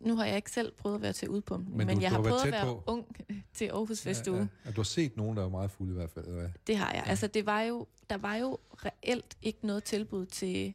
[0.00, 2.16] nu har jeg ikke selv prøvet at være til udpumpning, Men men, du- jeg du
[2.16, 2.82] har har prøvet at være på.
[2.86, 3.06] ung
[3.54, 4.36] til Aarhus Festuge.
[4.36, 4.68] Ja, ja.
[4.70, 6.50] Og du har set nogen, der var meget fulde i hvert fald, eller hvad?
[6.66, 7.02] Det har jeg.
[7.06, 10.74] Altså, det var jo, der var jo reelt ikke noget tilbud til,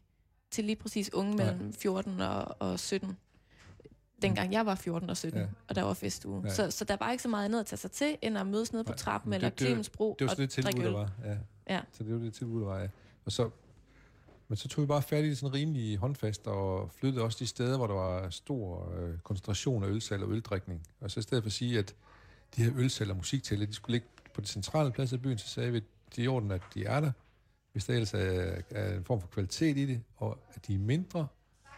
[0.52, 1.46] til lige præcis unge Nej.
[1.54, 3.18] mellem 14 og, og 17.
[4.22, 5.46] Dengang jeg var 14 og 17, Ja.
[5.46, 5.50] ja.
[5.68, 6.42] og der var festuge.
[6.42, 6.48] Ja.
[6.48, 6.54] Ja.
[6.54, 8.74] Så, så der var ikke så meget andet at tage sig til, end at mødes
[8.74, 10.92] nede på trappen men eller det- det- Clemensbro Det var og det tilbud, drikke der
[10.98, 11.12] var.
[11.26, 11.38] Ja.
[11.70, 11.82] Ja.
[11.92, 12.88] Så det var det tilbud, der var.
[13.26, 13.50] Og så,
[14.48, 17.48] men så tog vi bare fat i det sådan rimelig håndfast, og flyttede også de
[17.48, 20.88] steder, hvor der var stor øh, koncentration af ølsalg og øldrikning.
[21.00, 21.96] Og så i stedet for at sige, at
[22.56, 25.48] de her ølsalg og musiktælle, de skulle ligge på det centrale plads af byen, så
[25.48, 25.84] sagde vi, at
[26.16, 27.12] det er i orden, at de er der,
[27.72, 30.80] hvis der ellers er, er en form for kvalitet i det, og at de er
[30.80, 31.28] mindre,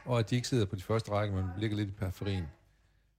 [0.05, 2.45] og at de ikke sidder på de første række, men ligger lidt i periferien.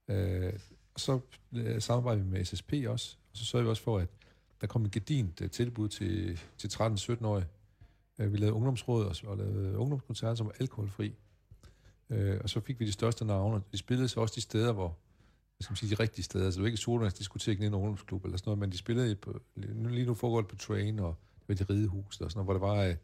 [0.07, 0.53] Øh,
[0.93, 1.19] og så
[1.53, 4.07] øh, samarbejder vi med SSP også, og så sørger vi også for, at
[4.61, 7.47] der kom et gedint øh, tilbud til, til 13-17-årige.
[8.19, 11.15] Øh, vi lavede ungdomsråd og, og lavede ungdomskoncerter, som var alkoholfri.
[12.09, 14.87] Øh, og så fik vi de største navne, de spillede så også de steder, hvor
[15.57, 16.45] hvad skal man sige, de rigtige steder.
[16.45, 18.77] Altså det var ikke Sodernes diskotek nede i en ungdomsklub eller sådan noget, men de
[18.77, 21.15] spillede på, lige nu foregår det på Train og
[21.47, 22.95] ved de ride hus og sådan noget, hvor der var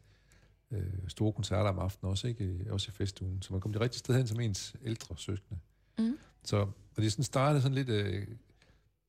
[0.70, 2.66] øh, store koncerter om aftenen også, ikke?
[2.70, 3.42] Også i festugen.
[3.42, 5.60] Så man kom de rigtige steder hen som ens ældre søskende.
[5.98, 6.18] Mm.
[6.44, 6.56] Så
[6.96, 7.88] og det sådan startede sådan lidt...
[7.88, 8.26] Øh,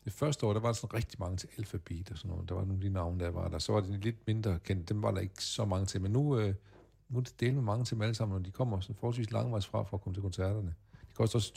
[0.10, 2.50] det første år, der var der sådan rigtig mange til alfabet og sådan noget.
[2.50, 3.60] Der var nogle af de navne, der var der.
[3.60, 4.90] Så var det lidt mindre kendt.
[4.90, 6.02] Dem var der ikke så mange til.
[6.02, 6.56] Men nu, øh,
[7.10, 9.32] nu er det delt med mange til dem alle sammen, og de kommer sådan forholdsvis
[9.32, 10.76] langvejs fra for at komme til koncerterne.
[11.08, 11.54] Det koster også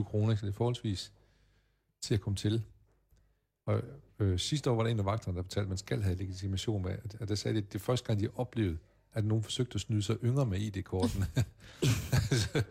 [0.00, 1.12] 20-25 kroner, så det er forholdsvis
[2.02, 2.64] til at komme til.
[3.66, 3.82] Og
[4.18, 6.82] øh, sidste år var der en af vagterne, der fortalte, at man skal have legitimation
[6.82, 6.96] med.
[7.20, 8.78] At, der sagde, at det er første gang, de har oplevet,
[9.14, 11.26] at nogen forsøgte at snyde sig yngre med ID-kortene.
[12.12, 12.62] Altså,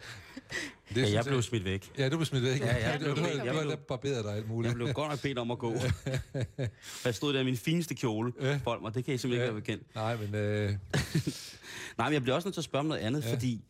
[0.89, 1.91] det Ja, jeg blev smidt væk.
[1.98, 2.60] Ja, du blev smidt væk.
[2.62, 4.70] Ja, jeg du, blev- du, du, jeg du, du har blev- barberet dig alt muligt.
[4.70, 5.74] Jeg blev godt nok bedt om at gå.
[7.06, 8.34] jeg stod der i min fineste kjole.
[8.41, 8.60] Ja.
[8.64, 9.58] Folk mig, det kan I simpelthen Ja.
[9.58, 9.96] ikke være bekendt.
[9.96, 10.70] Nej, men øh,
[11.98, 13.28] Nej, men jeg bliver også nødt til at spørge om noget andet, Ja.
[13.28, 13.34] ja.
[13.34, 13.64] fordi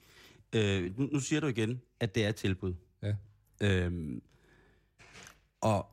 [0.56, 2.74] øh, nu, nu siger du igen, at det er et tilbud.
[3.04, 3.14] Ja.
[3.62, 4.22] Øhm,
[5.62, 5.88] og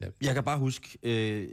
[0.00, 0.06] Ja.
[0.22, 1.48] jeg kan bare huske, øh,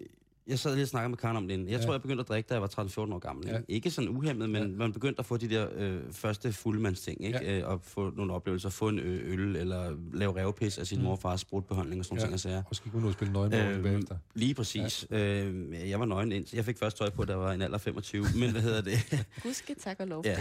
[0.49, 1.69] jeg sad lige og snakkede med Karen om det inden.
[1.69, 1.85] Jeg Ja.
[1.85, 3.47] tror, jeg begyndte at drikke, da jeg var 13-14 år gammel.
[3.47, 3.59] Ja.
[3.67, 4.77] Ikke sådan uhemmet, men Ja.
[4.77, 7.39] man begyndte at få de der øh, første fuldmandsting, ikke?
[7.43, 7.59] Ja.
[7.59, 11.03] Øh, og få nogle oplevelser, få en ø- øl, eller lave revpis af sin Mm.
[11.03, 12.23] morfars brudbehandling og sådan Ja.
[12.23, 12.63] ting og sager.
[12.69, 14.17] og skal gå ud og spille nøgenmål Øhm, bagefter.
[14.35, 15.07] Lige præcis.
[15.11, 15.43] Ja.
[15.43, 16.45] Øh, jeg var nøgen ind.
[16.55, 18.25] Jeg fik først tøj på, da jeg var en alder af 25.
[18.35, 19.25] Men hvad hedder det?
[19.43, 20.21] Husk tak og lov.
[20.25, 20.37] ja.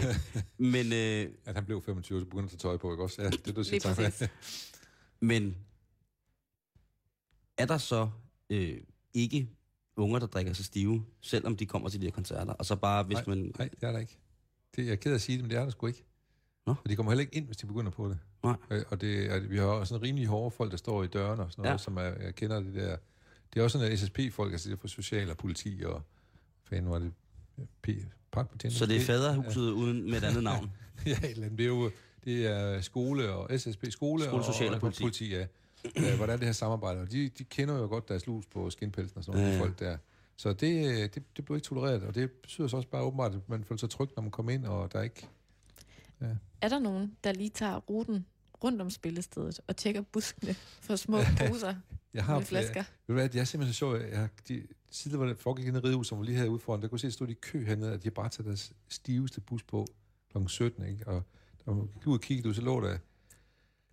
[0.57, 3.21] Men, øh, At han blev 25, så begyndte at tage tøj på, ikke også?
[3.21, 4.25] Ja, det du siger tak for.
[5.25, 5.55] men
[7.57, 8.09] er der så
[8.49, 8.77] øh,
[9.13, 9.47] ikke
[9.99, 12.53] unger, der drikker sig stive, selvom de kommer til de her koncerter?
[12.53, 13.51] Og så bare, hvis Nej, man...
[13.59, 14.17] Nej, det er der ikke.
[14.75, 16.05] Det, jeg er ked af at sige det, men det er der sgu ikke.
[16.67, 16.75] Nå.
[16.83, 18.19] Og de kommer heller ikke ind, hvis de begynder på det.
[18.43, 18.55] Nej.
[18.71, 21.43] Øh, Og det, er, vi har også sådan rimelig hårde folk, der står i dørene
[21.43, 21.77] og sådan noget, ja.
[21.77, 22.97] Som er, jeg kender det der.
[23.53, 26.01] Det er også sådan, at SSP-folk, altså det er for social og politi og
[26.63, 27.13] fanden var det,
[27.81, 27.89] P,
[28.31, 28.73] parkbetjent.
[28.75, 29.71] Så det er faderhuset ja.
[29.71, 30.71] uden med et andet navn.
[31.05, 31.57] ja, et eller andet.
[31.57, 31.91] Det er jo
[32.23, 35.01] det er skole og SSP, skole, Skole, social og politi.
[35.03, 35.45] politi ja.
[35.97, 37.01] Øh, Hvordan er det her samarbejde?
[37.01, 39.63] Og de, de kender jo godt deres lus på skinpelsen og sådan noget, Ja, ja.
[39.63, 39.97] folk der.
[40.35, 43.49] Så det, det, det blev ikke tolereret, og det betyder så også bare åbenbart, at
[43.49, 45.27] man føler sig tryg, når man kommer ind, og der er ikke...
[46.61, 48.25] Er der nogen, der lige tager ruten
[48.63, 51.17] rundt om spillestedet og tjekker buskene for små
[51.47, 51.75] poser
[52.13, 52.79] Jeg har med flasker?
[52.83, 54.01] Ved du hvad, det er simpelthen så sjovt.
[54.11, 56.81] Jeg, har- de, siden hvor det foregik i en ridehus, som var lige herude foran,
[56.81, 58.45] der kunne jeg se, at stod de i kø hernede, at de har bare taget
[58.47, 59.87] deres stiveste bus på
[60.31, 60.37] kl.
[60.47, 61.07] 17, ikke?
[61.07, 61.23] Og
[61.65, 62.97] da man gik ud og kiggede ud, så lå der...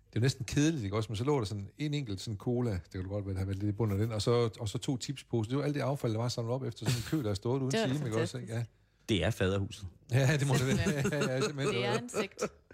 [0.09, 1.09] Det er næsten kedeligt, ikke også?
[1.09, 3.45] Men så lå der sådan en enkelt sådan cola, det kunne godt være, det har
[3.45, 5.49] været lidt i bunden af den, og så, og så to tipsposer.
[5.49, 7.33] Det var alt det affald, der var samlet op efter sådan en kø, der er
[7.33, 8.37] stået uden time, ikke også?
[8.37, 8.53] Ikke?
[8.53, 8.63] Ja.
[9.09, 9.87] Det er faderhuset.
[10.11, 10.77] ja, det må det være.
[11.11, 11.75] Ja, ja, simpelthen.
[11.75, 12.09] Det er en.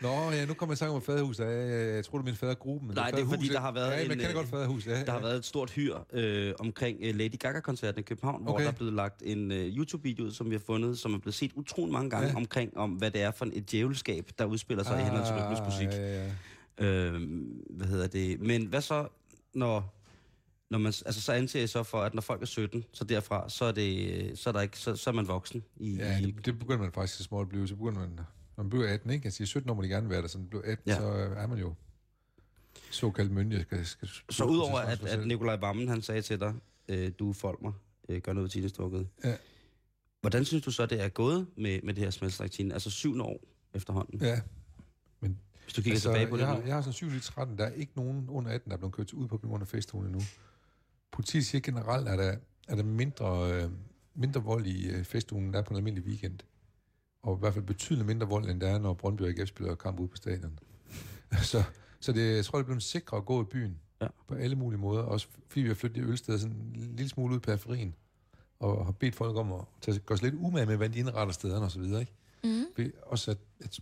[0.02, 1.40] Nå, ja, nu kommer jeg tanke om faderhus.
[1.40, 2.88] Ja, ja, ja, jeg tror, det er min fadergruppe.
[2.88, 4.88] men Nej, det er fordi, der har været ja, en, jeg kender øh, godt faderhus.
[4.88, 8.52] Ja, Der har været et stort hyr øh, omkring øh, Lady Gaga-koncerten i København, okay.
[8.52, 11.36] hvor der er blevet lagt en øh, YouTube-video som vi har fundet, som er blevet
[11.36, 12.32] set utrolig mange gange Ja.
[12.32, 12.38] ja.
[12.38, 15.88] omkring, om hvad det er for et djævelskab, der udspiller sig ah, i rytmisk musik.
[15.88, 16.32] Ja, ja, ja.
[16.78, 17.22] Øh,
[17.70, 18.40] hvad hedder det?
[18.40, 19.08] Men hvad så,
[19.54, 19.94] når,
[20.70, 23.50] når man, altså så anser jeg så for, at når folk er 17, så derfra,
[23.50, 25.64] så er, det, så er, der ikke, så, så er man voksen.
[25.78, 27.68] I, Ja, det, det begynder man faktisk så småt at blive.
[27.68, 28.10] Så begynder man,
[28.58, 29.26] når man bliver 18, ikke?
[29.26, 30.98] Altså i 17 år må de gerne være der, så når man bliver 18, ja.
[30.98, 31.06] Så
[31.38, 31.74] er man jo
[32.92, 33.62] såkaldt myndig.
[33.62, 36.54] Skal, skal, så udover at, at Nikolaj Vammen, han sagde til dig,
[36.88, 37.74] øh, du er folk mig,
[38.10, 39.36] øh, gør noget teenage Ja.
[40.22, 42.74] Hvordan synes du så, det er gået med, med det her smeltstræktine?
[42.74, 43.40] Altså syvende år
[43.74, 44.22] efterhånden.
[44.22, 44.42] Ja,
[45.64, 46.56] Hvis du kigger altså, tilbage på det jeg, nu.
[46.56, 47.58] har, jeg har sandsynligvis 13.
[47.58, 50.06] Der er ikke nogen under 18, der er blevet kørt ud på grund af festugen
[50.06, 50.22] endnu.
[51.12, 52.36] Politiet siger generelt, at der,
[52.68, 53.70] er der mindre, øh,
[54.16, 56.40] mindre vold i øh, festugen, end der er på en almindelig weekend.
[57.24, 59.76] Og i hvert fald betydeligt mindre vold, end der er, når Brøndby og AGF spiller
[59.76, 60.60] kamp ude på stadion.
[61.52, 61.64] så,
[62.00, 63.80] så det, jeg tror, det er blevet sikrere at gå i byen.
[64.02, 64.08] Ja.
[64.28, 65.02] På alle mulige måder.
[65.02, 67.96] Også fordi vi har flyttet det ølsted sådan en lille smule ud i periferien.
[68.60, 71.34] Og har bedt folk om at tage, gøre sig lidt umage med, hvordan de indretter
[71.34, 71.84] stederne osv.
[71.84, 72.14] Ikke?
[72.44, 72.92] Mm.
[73.04, 73.80] Også at, at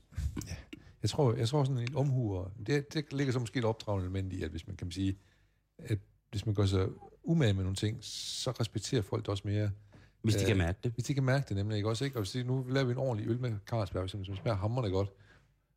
[0.48, 0.56] ja,
[1.02, 4.04] jeg tror, jeg tror sådan en omhu, og det, det ligger så måske et opdragende
[4.06, 5.18] element i, at hvis man kan sige,
[5.80, 6.00] at
[6.32, 6.88] hvis man gør sig
[7.24, 9.72] umage med nogle ting, så respekterer folk det også mere.
[10.22, 10.92] Hvis de Øh, kan mærke det.
[10.92, 12.06] Hvis de kan mærke det nemlig, ikke også?
[12.06, 12.18] Ikke?
[12.18, 14.92] Og hvis de, nu laver vi en ordentlig øl med Carlsberg, som, som smager hammerende
[14.92, 15.10] godt,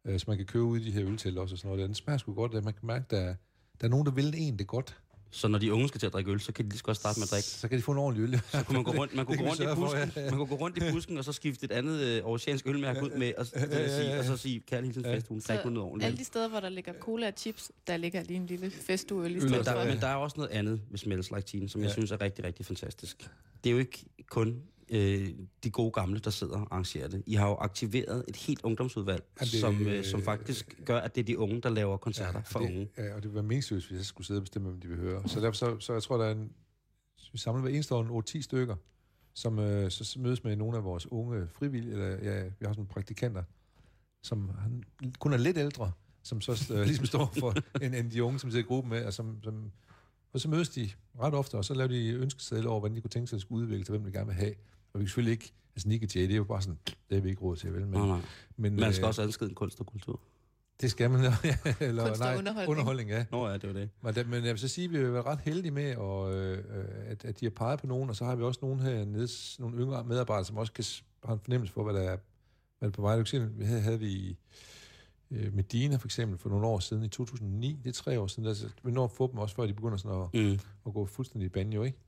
[0.04, 1.88] øh, som man kan købe ud i de her øltæller også og sådan noget.
[1.88, 3.34] Den smager sgu godt, at man kan mærke, at der, er-
[3.80, 5.00] der er nogen, der vil en det godt.
[5.34, 6.96] Så når de unge skal til at drikke øl, så kan de lige så godt
[6.96, 7.48] starte med at drikke.
[7.48, 8.40] Så kan de få en ordentlig øl.
[8.52, 10.38] Så kunne man gå rundt, man kunne gå rundt i sørge for, busken, ja, man
[10.38, 13.32] kunne gå rundt i busken, og så skifte et andet øh, oceansk ølmærke ud med,
[13.38, 14.18] og, ja, ja, sige, ja.
[14.18, 15.14] og så sige, kærlig hilsen Ja.
[15.16, 16.18] fest, hun drik noget alle ordentligt.
[16.18, 19.40] de steder, hvor der ligger cola og chips, der ligger lige en lille festuøl i
[19.40, 19.72] stedet Men for.
[19.72, 21.92] der, men der er også noget andet ved Smells Like Teen, som jeg Ja.
[21.92, 23.28] synes er rigtig, rigtig fantastisk.
[23.64, 25.28] Det er jo ikke kun øh,
[25.64, 27.22] de gode gamle, der sidder og arrangerer det.
[27.26, 31.14] I har jo aktiveret et helt ungdomsudvalg, Ja, det- som, øh, som faktisk gør, at
[31.14, 32.88] det er de unge, der laver koncerter for det, unge.
[32.98, 34.96] Ja, og det vil være meningsløst, hvis jeg skulle sidde og bestemme, hvem de vil
[34.98, 35.28] høre.
[35.28, 36.52] Så derfor så, så jeg tror, der er en,
[37.32, 38.76] vi samler hver eneste år en 8-10 stykker,
[39.34, 42.72] som øh, så så mødes med nogle af vores unge frivillige, eller ja, vi har
[42.72, 43.42] sådan praktikanter,
[44.22, 44.84] som han,
[45.18, 47.54] kun er lidt ældre, som så øh, ligesom står for
[47.84, 49.72] en, en de unge, som sidder i gruppen med, og, som, som,
[50.34, 53.10] og så mødes de ret ofte, og så laver de ønskesedler over, hvordan de kunne
[53.10, 54.54] tænke sig at skulle udvikle til, hvem de gerne vil have.
[54.92, 57.20] Og vi kan selvfølgelig ikke, altså Nick Jay, det er jo bare sådan, det har
[57.20, 57.80] vi ikke råd til, vel?
[57.86, 58.20] Men, Nej, nej.
[58.56, 60.20] men Man skal øh, også adskille kunst og kultur.
[60.80, 61.34] det skal man, ja,
[61.80, 62.70] eller, Kunst og nej, underholdning.
[62.70, 63.24] underholdning, ja.
[63.30, 63.90] Nå ja, det var det.
[64.02, 66.64] Men, men jeg vil så sige, at vi har været ret heldige med, og, øh,
[67.06, 69.28] at, at de har peget på nogen, og så har vi også nogen her nede,
[69.58, 70.84] nogle yngre medarbejdere, som også kan
[71.24, 72.16] har en fornemmelse for, hvad der er,
[72.78, 73.12] hvad der er på vej.
[73.16, 74.38] Du kan se, Vi havde, havde vi
[75.30, 78.48] øh, Medina for eksempel for nogle år siden, i 2009, det er tre år siden,
[78.48, 80.58] altså, vi når at få dem også, før de begynder sådan at, Mm.
[80.86, 81.98] at gå fuldstændig i banjo, ikke?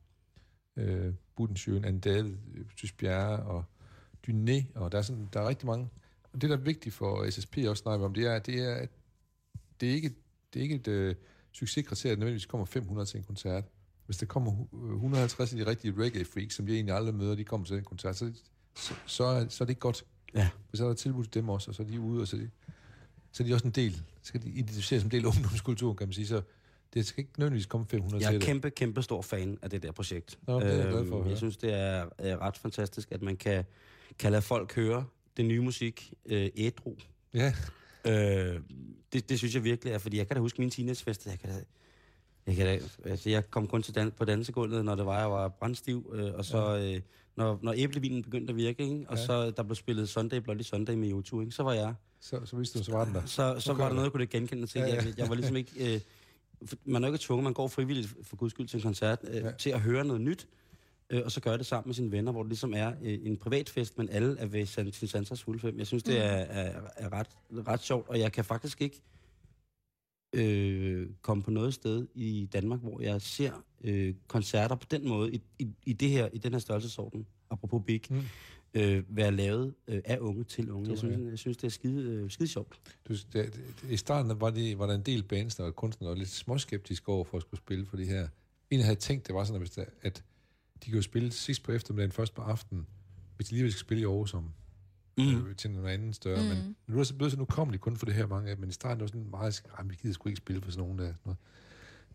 [0.76, 3.64] Øh, Budensjøen, David, øh, Tys Bjerre og
[4.28, 5.88] Dyné, og der er, sådan, der er rigtig mange.
[6.32, 8.90] Og det, der er vigtigt for SSP også snakke om, det er, det er, at
[9.80, 10.14] det er ikke,
[10.54, 11.14] det er ikke et øh,
[11.52, 13.64] succeskriterie, at nødvendigvis kommer 500 til en koncert.
[14.06, 17.44] Hvis der kommer hu- 150 af de rigtige reggae-freaks, som de egentlig aldrig møder, de
[17.44, 18.32] kommer til en koncert, så,
[18.76, 20.04] så, så, er, så er det ikke godt.
[20.34, 20.48] Ja.
[20.70, 22.48] Hvis så er der tilbud til dem også, og så er de ude, og så
[23.36, 25.96] så er de også en del, så skal de identificeres som en del af ungdomskulturen,
[25.96, 26.26] kan man sige.
[26.26, 26.42] Så
[26.94, 29.82] det skal ikke nødvendigvis komme 500 Jeg til er kæmpe, kæmpe stor fan af det
[29.82, 30.38] der projekt.
[30.46, 31.28] Nå, det er jeg glad for at Øhm, høre.
[31.28, 33.64] Jeg synes, det er, ret fantastisk, at man kan,
[34.18, 35.04] kan lade folk høre
[35.36, 36.94] det nye musik øh, ædru.
[37.34, 37.52] Ja,
[38.08, 38.60] Øh,
[39.12, 41.26] det, det synes jeg virkelig er, fordi jeg kan da huske min teenagefest.
[41.26, 41.56] Jeg kan da,
[42.46, 42.80] jeg, kan da,
[43.10, 46.34] altså jeg kom kun til dan, på dansegulvet, når det var, jeg var brændstiv, øh,
[46.34, 47.00] og så øh,
[47.36, 49.04] når, når æblevinen begyndte at virke, ikke?
[49.08, 49.26] og Ja.
[49.26, 51.54] så der blev spillet Sunday Bloody Sunday med YouTube, ikke?
[51.54, 51.94] så var jeg,
[52.26, 53.26] så, så vidste du, så var den der.
[53.26, 53.94] så, så kører var der det.
[53.94, 54.78] noget, jeg kunne genkende til.
[54.80, 54.94] Ja, ja.
[54.94, 56.00] Jeg, jeg var ligesom ikke, øh,
[56.84, 59.34] man er jo ikke tvunget, man går frivilligt for guds skyld til en koncert, øh,
[59.36, 59.50] Ja.
[59.50, 60.48] til at høre noget nyt,
[61.10, 63.36] øh, og så gøre det sammen med sine venner, hvor det ligesom er øh, en
[63.36, 65.78] privatfest, men alle er ved San, sin Sansas fuldfem.
[65.78, 67.26] Jeg synes, det er, er, er ret,
[67.68, 69.02] ret sjovt, og jeg kan faktisk ikke
[70.34, 73.52] øh, komme på noget sted i Danmark, hvor jeg ser
[73.84, 77.82] øh, koncerter på den måde, i, i, i, det her, i den her størrelsesorden, apropos
[77.86, 78.22] Big, Mm.
[78.74, 80.90] Øh, være lavet øh, af unge til unge.
[80.90, 82.80] Jeg synes, jeg synes det er skide, øh, skide sjovt.
[83.08, 86.08] Du, det, det, I starten var, det, var der en del bands, der var kunstnere,
[86.08, 88.28] der var lidt småskeptiske over for at skulle spille for det her.
[88.70, 90.24] En, jeg havde tænkt, det var sådan, at, at
[90.84, 92.86] de kunne spille sidst på eftermiddagen, først på aftenen,
[93.36, 94.52] hvis de lige skal spille i Aarhus om,
[95.18, 95.46] mm.
[95.46, 96.42] øh, til noget andet større.
[96.42, 96.48] Mm.
[96.48, 98.50] Men, nu er det så blevet så, nu kommer de kun for det her mange
[98.50, 100.62] af dem, men i starten var det sådan meget, at vi gider sgu ikke spille
[100.62, 101.14] for sådan nogen der.
[101.24, 101.38] Noget.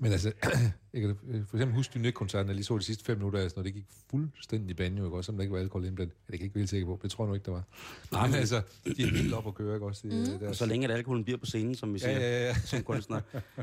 [0.04, 0.32] Men altså,
[0.94, 3.56] jeg kan øh, for eksempel huske Dynek-koncerten, jeg lige så de sidste fem minutter, altså,
[3.56, 5.18] når det gik fuldstændig banjo, ikke?
[5.18, 6.14] også, som der ikke var alkohol indblandet.
[6.14, 7.52] Ja, det kan jeg ikke være helt sikker på, det tror jeg nu ikke, der
[7.52, 7.64] var.
[8.12, 10.08] Nej, men altså, de er helt op at køre, ikke også?
[10.08, 10.48] Det, mm.
[10.48, 12.54] Og så længe at alkoholen bliver på scenen, som vi Ja, siger, ja, ja.
[12.66, 13.22] som kunstner.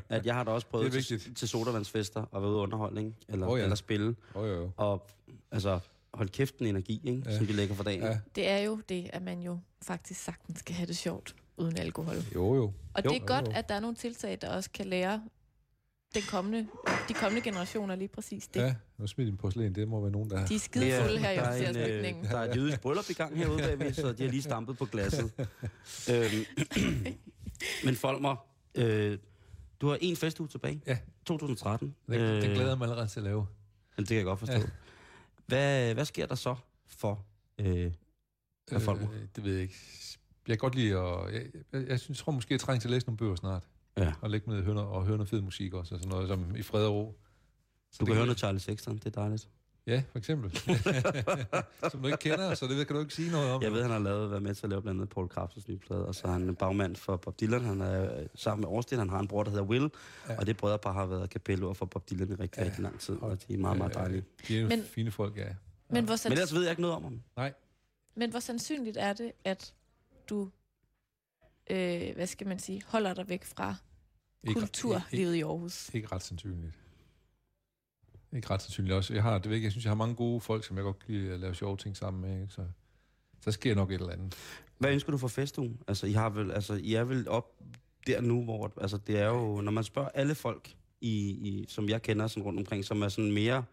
[0.09, 3.53] At jeg har da også prøvet til, til sodavandsfester og været ude underholdning, eller, oh,
[3.53, 3.57] ja.
[3.59, 3.63] ja.
[3.65, 5.07] eller spille, Jo, jo, og
[5.51, 5.81] altså
[6.15, 7.31] hold kæft en energi, ikke, Ja.
[7.31, 7.37] ja.
[7.39, 8.01] som de lægger for dagen.
[8.03, 8.09] Ja.
[8.09, 8.19] Ja.
[8.35, 12.15] Det er jo det, at man jo faktisk sagtens skal have det sjovt uden alkohol.
[12.35, 12.73] Jo, jo.
[12.95, 13.11] Og Jo.
[13.11, 13.57] det er godt, Jo, jo.
[13.59, 15.23] at der er nogle tiltag, der også kan lære
[16.15, 16.69] den kommende,
[17.09, 18.61] de kommende generationer lige præcis det.
[18.61, 20.47] Ja, nu smidt din porcelæn, det må være nogen, der...
[20.47, 22.25] De er skidefulde her i der, er en, officersbygningen.
[22.25, 24.79] øh, der er et jødisk bryllup i gang herude bagved, så de har lige stampet
[24.79, 25.33] på glasset.
[26.13, 26.45] øhm,
[27.85, 28.37] men Folmer,
[28.75, 29.19] øh,
[29.81, 30.83] du har en festuge tilbage.
[30.87, 30.99] Ja.
[31.27, 31.95] 2013.
[32.07, 33.47] Den, øh, den glæder jeg mig allerede til at lave.
[33.97, 34.55] Men det kan jeg godt forstå.
[34.55, 34.61] Ja.
[34.61, 34.67] Ja.
[35.47, 36.57] Hvad, hvad sker der så
[36.87, 37.25] for
[37.59, 37.93] øh,
[38.71, 39.09] Hvad folk må?
[39.37, 39.75] det ved jeg ikke.
[40.49, 41.35] Jeg kan godt lide at...
[41.35, 41.43] Jeg,
[41.73, 43.63] jeg, jeg synes, tror måske, jeg trænger til at læse nogle bøger snart.
[43.99, 44.13] Ja.
[44.21, 46.63] Og lægge med høre, og høre noget fed musik også, og sådan noget som i
[46.63, 47.19] fred og ro.
[47.93, 49.49] Så Du kan høre noget Charlie Sexton, det er dejligt.
[49.87, 50.57] Ja, for eksempel.
[51.91, 53.63] Som du ikke kender, så det ved- kan du ikke sige noget om.
[53.63, 55.79] Jeg ved, han har lavet, været med til at lave blandt andet Paul Krabs' nye
[55.79, 57.65] plade, og så er han bagmand for Bob Dylan.
[57.65, 59.83] Han er øh, sammen med Årsten, han har en bror, der hedder Will,
[60.29, 60.33] Ja.
[60.33, 60.39] ja.
[60.39, 62.63] og det brødrepar har været kapelloer for Bob Dylan i rigtig, Ja.
[62.63, 62.67] ja.
[62.69, 64.25] rigtig lang tid, og de er meget, meget dejlige.
[64.49, 65.45] De er jo Men- fine folk, ja.
[65.91, 67.23] Men hvor, Men sans- ellers ved jeg ikke noget om ham.
[67.37, 67.53] Nej,
[68.17, 69.75] men hvor sandsynligt er det, at
[70.31, 70.51] du,
[71.71, 73.75] øh, hvad skal man sige, holder dig væk fra
[74.45, 75.89] ikke, kulturlivet i Aarhus?
[75.89, 76.75] Ikke, ikke ret sandsynligt.
[78.33, 79.15] Ikke ret sandsynligt også.
[79.15, 80.99] Jeg har, det ved ikke, jeg synes, jeg har mange gode folk, som jeg godt
[80.99, 82.41] kan lide at lave sjove ting sammen med.
[82.41, 82.53] Ikke?
[82.53, 82.67] Så,
[83.41, 84.35] så sker nok et eller andet.
[84.79, 85.81] Hvad ønsker du for festugen?
[85.89, 87.55] Altså, I, har vel, altså, I er vel op
[88.07, 91.89] der nu, hvor altså, det er jo, når man spørger alle folk, i, i, som
[91.89, 93.65] jeg kender sådan rundt omkring, som er sådan mere,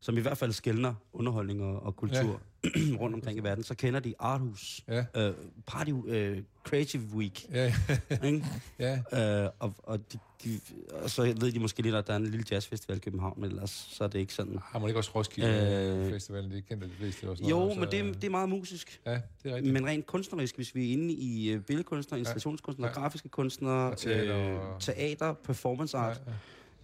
[0.00, 2.38] som i hvert fald skældner underholdning og, og kultur ja.
[3.00, 5.34] rundt omkring i verden, så kender de Arthus, Ja, uh,
[5.66, 7.74] Party uh, Creative Week, ja,
[8.24, 8.44] ikke?
[8.78, 9.44] ja.
[9.46, 10.60] Uh, og, og, de, de,
[11.02, 13.50] og så ved de måske lidt, at der er en lille jazzfestival i København, men
[13.50, 14.58] ellers så er det ikke sådan.
[14.64, 16.50] Har man ikke også Roskilde Øh, øh, Festivalen?
[16.50, 17.44] Det er af de fleste også.
[17.44, 19.00] Jo, men det, er- det er meget musisk.
[19.06, 19.10] Ja,
[19.42, 19.72] det er rigtigt.
[19.72, 23.00] Men rent kunstnerisk, hvis vi er inde i uh, billedkunstnere, installationskunstnere, Ja.
[23.00, 26.36] grafiske kunstnere, Og teater øh, teater, performance art, ja, ja.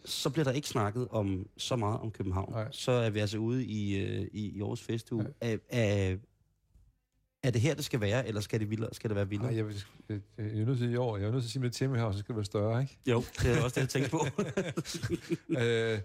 [0.04, 2.52] Så bliver der ikke snakket om så meget om København.
[2.52, 2.68] Nej.
[2.72, 5.26] Så er vi altså ude i, øh, i, i årets festuge.
[5.40, 6.16] Er, er,
[7.42, 9.48] er det her, det skal være, eller skal det, vildere, skal det være vildere?
[9.48, 11.16] Nej, jeg, vil- jeg, jeg, er nødt til i år.
[11.16, 12.98] Jeg er nødt til at sige mit tema her, så skal det være større, ikke?
[13.06, 14.26] Jo, det er også det, jeg tænkte på.
[15.60, 15.98] øh,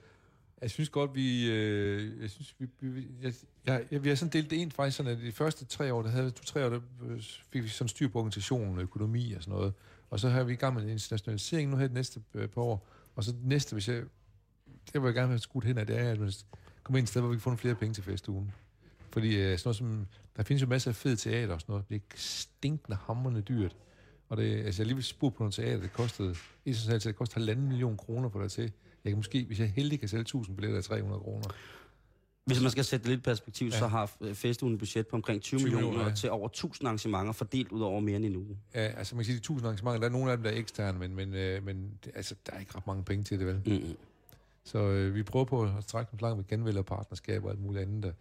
[0.62, 1.52] jeg synes godt, vi...
[1.52, 3.34] Øh, jeg synes, vi, vi, jeg,
[3.66, 6.02] jeg, jeg, vi har sådan delt det ind faktisk sådan, at de første tre år,
[6.02, 6.80] der havde to-tre år, der
[7.10, 7.22] øh,
[7.52, 9.74] fik vi sådan styr på organisationen og økonomi og sådan noget.
[10.10, 12.62] Og så har vi i gang med en internationalisering nu her de næste øh, par
[12.62, 12.88] år.
[13.18, 14.04] Og så næste, hvis jeg...
[14.94, 16.32] Det vil jeg gerne have skudt hen af, det er, at man
[16.84, 18.52] kommer ind et sted, hvor vi kan få nogle flere penge til festugen.
[19.12, 20.08] Fordi øh, sådan noget som...
[20.38, 21.90] Der findes jo masser af fed teater og sådan noget.
[21.90, 23.76] Det er stinkende hammerende dyrt.
[24.30, 27.10] Og det, altså, jeg lige vil spurgt på nogle teater, det kostede, i internationalt set,
[27.10, 28.72] det kostede halvanden million kroner for dig til.
[29.04, 31.48] Jeg kan måske, hvis jeg heldig, kan sælge 1000 billetter af 300 kroner.
[32.48, 33.80] Hvis man skal sætte det lidt perspektiv, Ja.
[33.80, 36.16] så har øh, festugen et budget på omkring 20, 20 20 millioner, ja.
[36.16, 38.58] til over 1000 arrangementer, fordelt ud over mere end en uge.
[38.74, 40.56] Ja, altså man kan sige, de 1000 arrangementer, der er nogle af dem, der er
[40.56, 43.56] eksterne, men, men, øh, men altså, der er ikke ret mange penge til det, vel?
[43.66, 43.96] Mm-hmm.
[44.64, 47.82] Så øh, vi prøver på at trække dem langt med genvælger partnerskab og alt muligt
[47.84, 48.04] andet.
[48.04, 48.12] Der.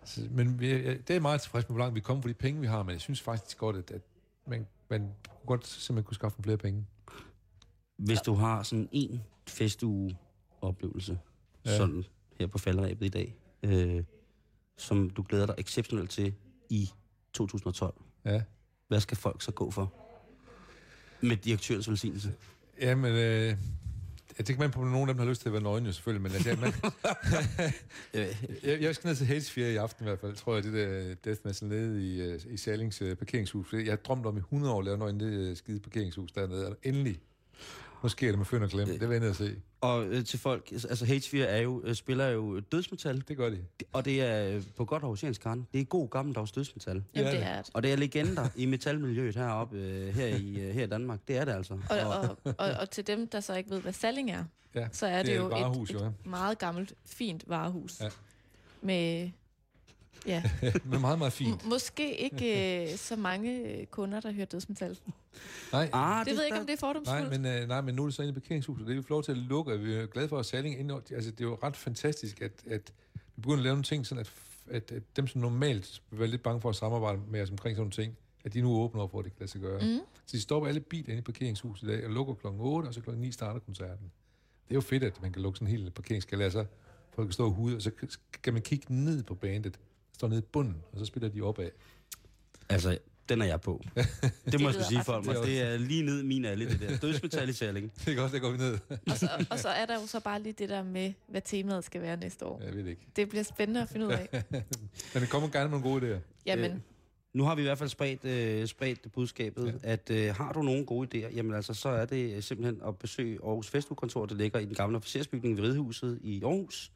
[0.00, 2.34] Altså, men vi, ja, det er meget tilfreds med, hvor langt vi kommer for de
[2.34, 4.00] penge, vi har, men jeg synes faktisk godt, at, at
[4.46, 5.08] man, man
[5.46, 6.86] godt simpelthen kunne skaffe flere penge.
[7.96, 11.18] Hvis du har sådan en festuge-oplevelse,
[11.64, 11.70] Ja.
[11.70, 11.76] ja.
[11.76, 12.04] sådan
[12.42, 14.04] her på faldrebet i dag, øh,
[14.76, 16.34] som du glæder dig exceptionelt til
[16.70, 16.90] i
[17.32, 18.42] 2012, Ja.
[18.88, 19.92] hvad skal folk så gå for?
[21.20, 22.32] Med direktørens velsignelse.
[22.80, 23.56] Jamen, øh,
[24.38, 25.92] jeg tænker man på, at nogle af dem har lyst til at være nøgne, jo
[25.92, 26.72] selvfølgelig, men altså, jeg, man,
[28.70, 31.14] jeg, jeg skal ned til Hatesfear i aften i hvert fald, tror jeg, det der
[31.24, 33.72] Deathmatch nede i, øh, i Salings øh, parkeringshus.
[33.72, 36.68] Jeg har drømt om i 100 år at lave nøgen det øh, skide parkeringshus dernede,
[36.68, 37.20] og endelig,
[38.02, 38.86] nu sker det med føn og klem.
[38.86, 39.56] Det vil jeg ned og se.
[39.80, 43.64] og øh, til folk, altså H4 er jo, øh, spiller jo dødsmetal, Det gør de.
[43.92, 45.66] og det er øh, på godt aarhusiansk kan.
[45.72, 47.04] Det er god gammeldags dødsmetal.
[47.14, 47.70] Jamen, det er det.
[47.74, 51.20] Og det er legender i metalmiljøet heroppe, øh, her, i, øh, her i Danmark.
[51.28, 51.78] Det er det altså.
[51.90, 54.44] Og, og, og, og til dem, der så ikke ved, hvad Salling er,
[54.74, 56.06] Ja, så er det, det er jo et varehus, et, jo, ja.
[56.06, 58.00] et meget gammelt, fint varehus.
[58.00, 58.08] Ja.
[58.82, 59.30] Med,
[60.26, 60.42] ja,
[60.84, 61.62] Men meget, meget fint.
[61.62, 64.98] m- måske ikke øh, så mange kunder, der hører dødsmetal.
[65.72, 67.22] Nej, Ah, Det ved jeg ikke, om det er fordomsfuldt.
[67.30, 68.86] Nej, men, øh, nej, men nu er det så inde i parkeringshuset.
[68.86, 70.90] Det er vi lov til at lukke, og vi er glade for at Salling ind.
[70.92, 72.92] Altså, det er jo ret fantastisk, at, at
[73.36, 74.32] vi begynder at lave nogle ting, sådan at,
[74.70, 77.76] at, at dem, som normalt vil være lidt bange for at samarbejde med os omkring
[77.76, 79.80] sådan nogle ting, at de nu åbner op for, at det kan lade sig gøre.
[79.80, 80.00] Mm.
[80.26, 82.94] Så de stopper alle biler inde i parkeringshuset i dag, og lukker klokken 8, og
[82.94, 84.12] så klokken 9 starter koncerten.
[84.68, 86.64] Det er jo fedt, at man kan lukke sådan en hel parkeringsgalade, så
[87.14, 87.90] folk kan stå og hude, og så
[88.42, 89.78] kan man kigge ned på bandet,
[90.12, 91.70] står nede i bunden, og så spiller de opad.
[92.68, 92.98] Altså,
[93.32, 93.84] den er jeg på.
[94.52, 95.24] Det må jeg skulle sige for mig.
[95.24, 95.60] fantastisk.
[95.60, 96.96] Det er lige ned i min alde, det der.
[96.96, 97.92] Dødsmetal i Salling.
[98.04, 98.78] Det er godt, der går vi ned.
[99.10, 101.84] Og så, og så er der jo så bare lige det der med, hvad temaet
[101.84, 102.62] skal være næste år.
[102.64, 103.06] Jeg ved det ikke.
[103.16, 104.28] Det bliver spændende at finde ud af.
[105.14, 106.20] Men det kommer gerne med nogle gode idéer.
[106.46, 106.82] Jamen,
[107.34, 109.90] Nu har vi i hvert fald spredt, øh, spredt budskabet, ja.
[109.92, 112.98] at øh, har du nogle gode idéer, jamen altså, så er det øh, simpelthen at
[112.98, 116.92] besøge Aarhus Festukontor, det ligger i den gamle officersbygning ved Ridehuset i Aarhus.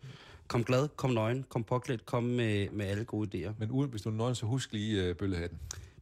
[0.49, 3.53] Kom glad, kom nøgen, kom påklædt, kom med, med alle gode idéer.
[3.59, 5.59] Men uden, hvis du er nøgen, så husk lige uh, bøllehatten.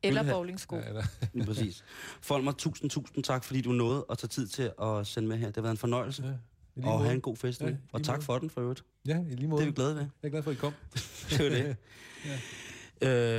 [0.08, 0.76] Eller bowlingsko.
[0.76, 1.84] Ja, eller, Lige præcis.
[2.20, 5.46] Folmer, tusind, tusind tak, fordi du nåede at tage tid til at sende med her.
[5.46, 6.22] Det har været en fornøjelse.
[6.22, 6.32] ja,
[6.76, 6.88] Ja.
[6.90, 7.60] Og have en god fest.
[7.60, 8.84] Ja, Ja, og tak for den for øvrigt.
[9.06, 9.60] Ja, i lige måde.
[9.62, 10.02] Det er vi glade ved.
[10.22, 10.72] Jeg er glad for, at I kom.
[11.30, 11.76] Det er jo det.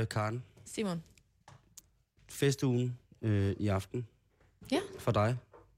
[0.02, 1.02] øh, Karen, Simon,
[2.28, 4.06] festugen øh, i aften.
[4.72, 4.80] Ja.
[4.98, 5.36] For dig.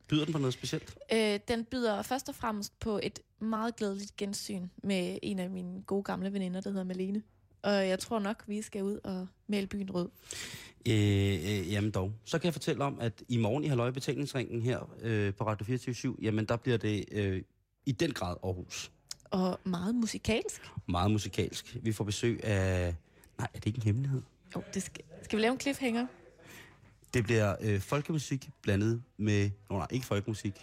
[0.09, 0.99] Byder den på noget specielt?
[1.13, 5.83] øh, den byder først og fremmest på et meget glædeligt gensyn med en af mine
[5.83, 7.23] gode gamle veninder, der hedder Malene.
[7.63, 10.09] Og jeg tror nok, vi skal ud og male byen rød.
[10.89, 10.95] Øh,
[11.35, 12.13] øh, jamen dog.
[12.25, 15.65] Så kan jeg fortælle om, at i morgen i Halløj Betalingsringen her øh, på Radio
[15.65, 17.43] 24 jamen der bliver det øh,
[17.87, 18.93] i den grad Aarhus.
[19.31, 20.63] Og meget musikalsk.
[20.89, 21.77] Meget musikalsk.
[21.83, 22.95] Vi får besøg af...
[23.39, 24.23] Nej, er det ikke en hemmelighed?
[24.57, 26.07] Jo, det skal, skal vi lave en cliffhanger?
[27.15, 29.51] Det bliver øh, folkemusik blandet med...
[29.71, 30.55] Nå nej, ikke folkemusik.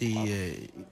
[0.00, 0.84] Det er øh,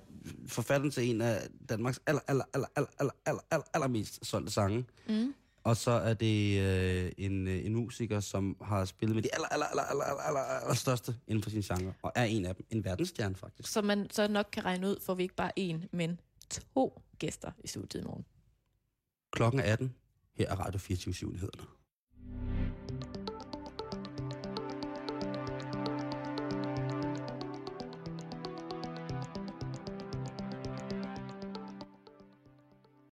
[0.47, 4.53] forfatteren til en af Danmarks aller, aller, aller, aller, aller, aller, aller, aller mest solgte
[4.53, 4.85] sange.
[5.09, 5.35] Mm.
[5.69, 9.49] Og så er det øh, en, øh, en musiker, som har spillet med de aller,
[9.49, 12.67] aller, aller, aller, aller, aller, største inden for sin genre, og er en af dem.
[12.71, 13.73] En verdensstjerne, faktisk.
[13.73, 17.51] Så man så nok kan regne ud, får vi ikke bare én, men to gæster
[17.65, 18.25] i studiet i morgen.
[19.33, 19.95] Klokken er 18.
[20.35, 21.63] Her er Radio 24 nyhederne.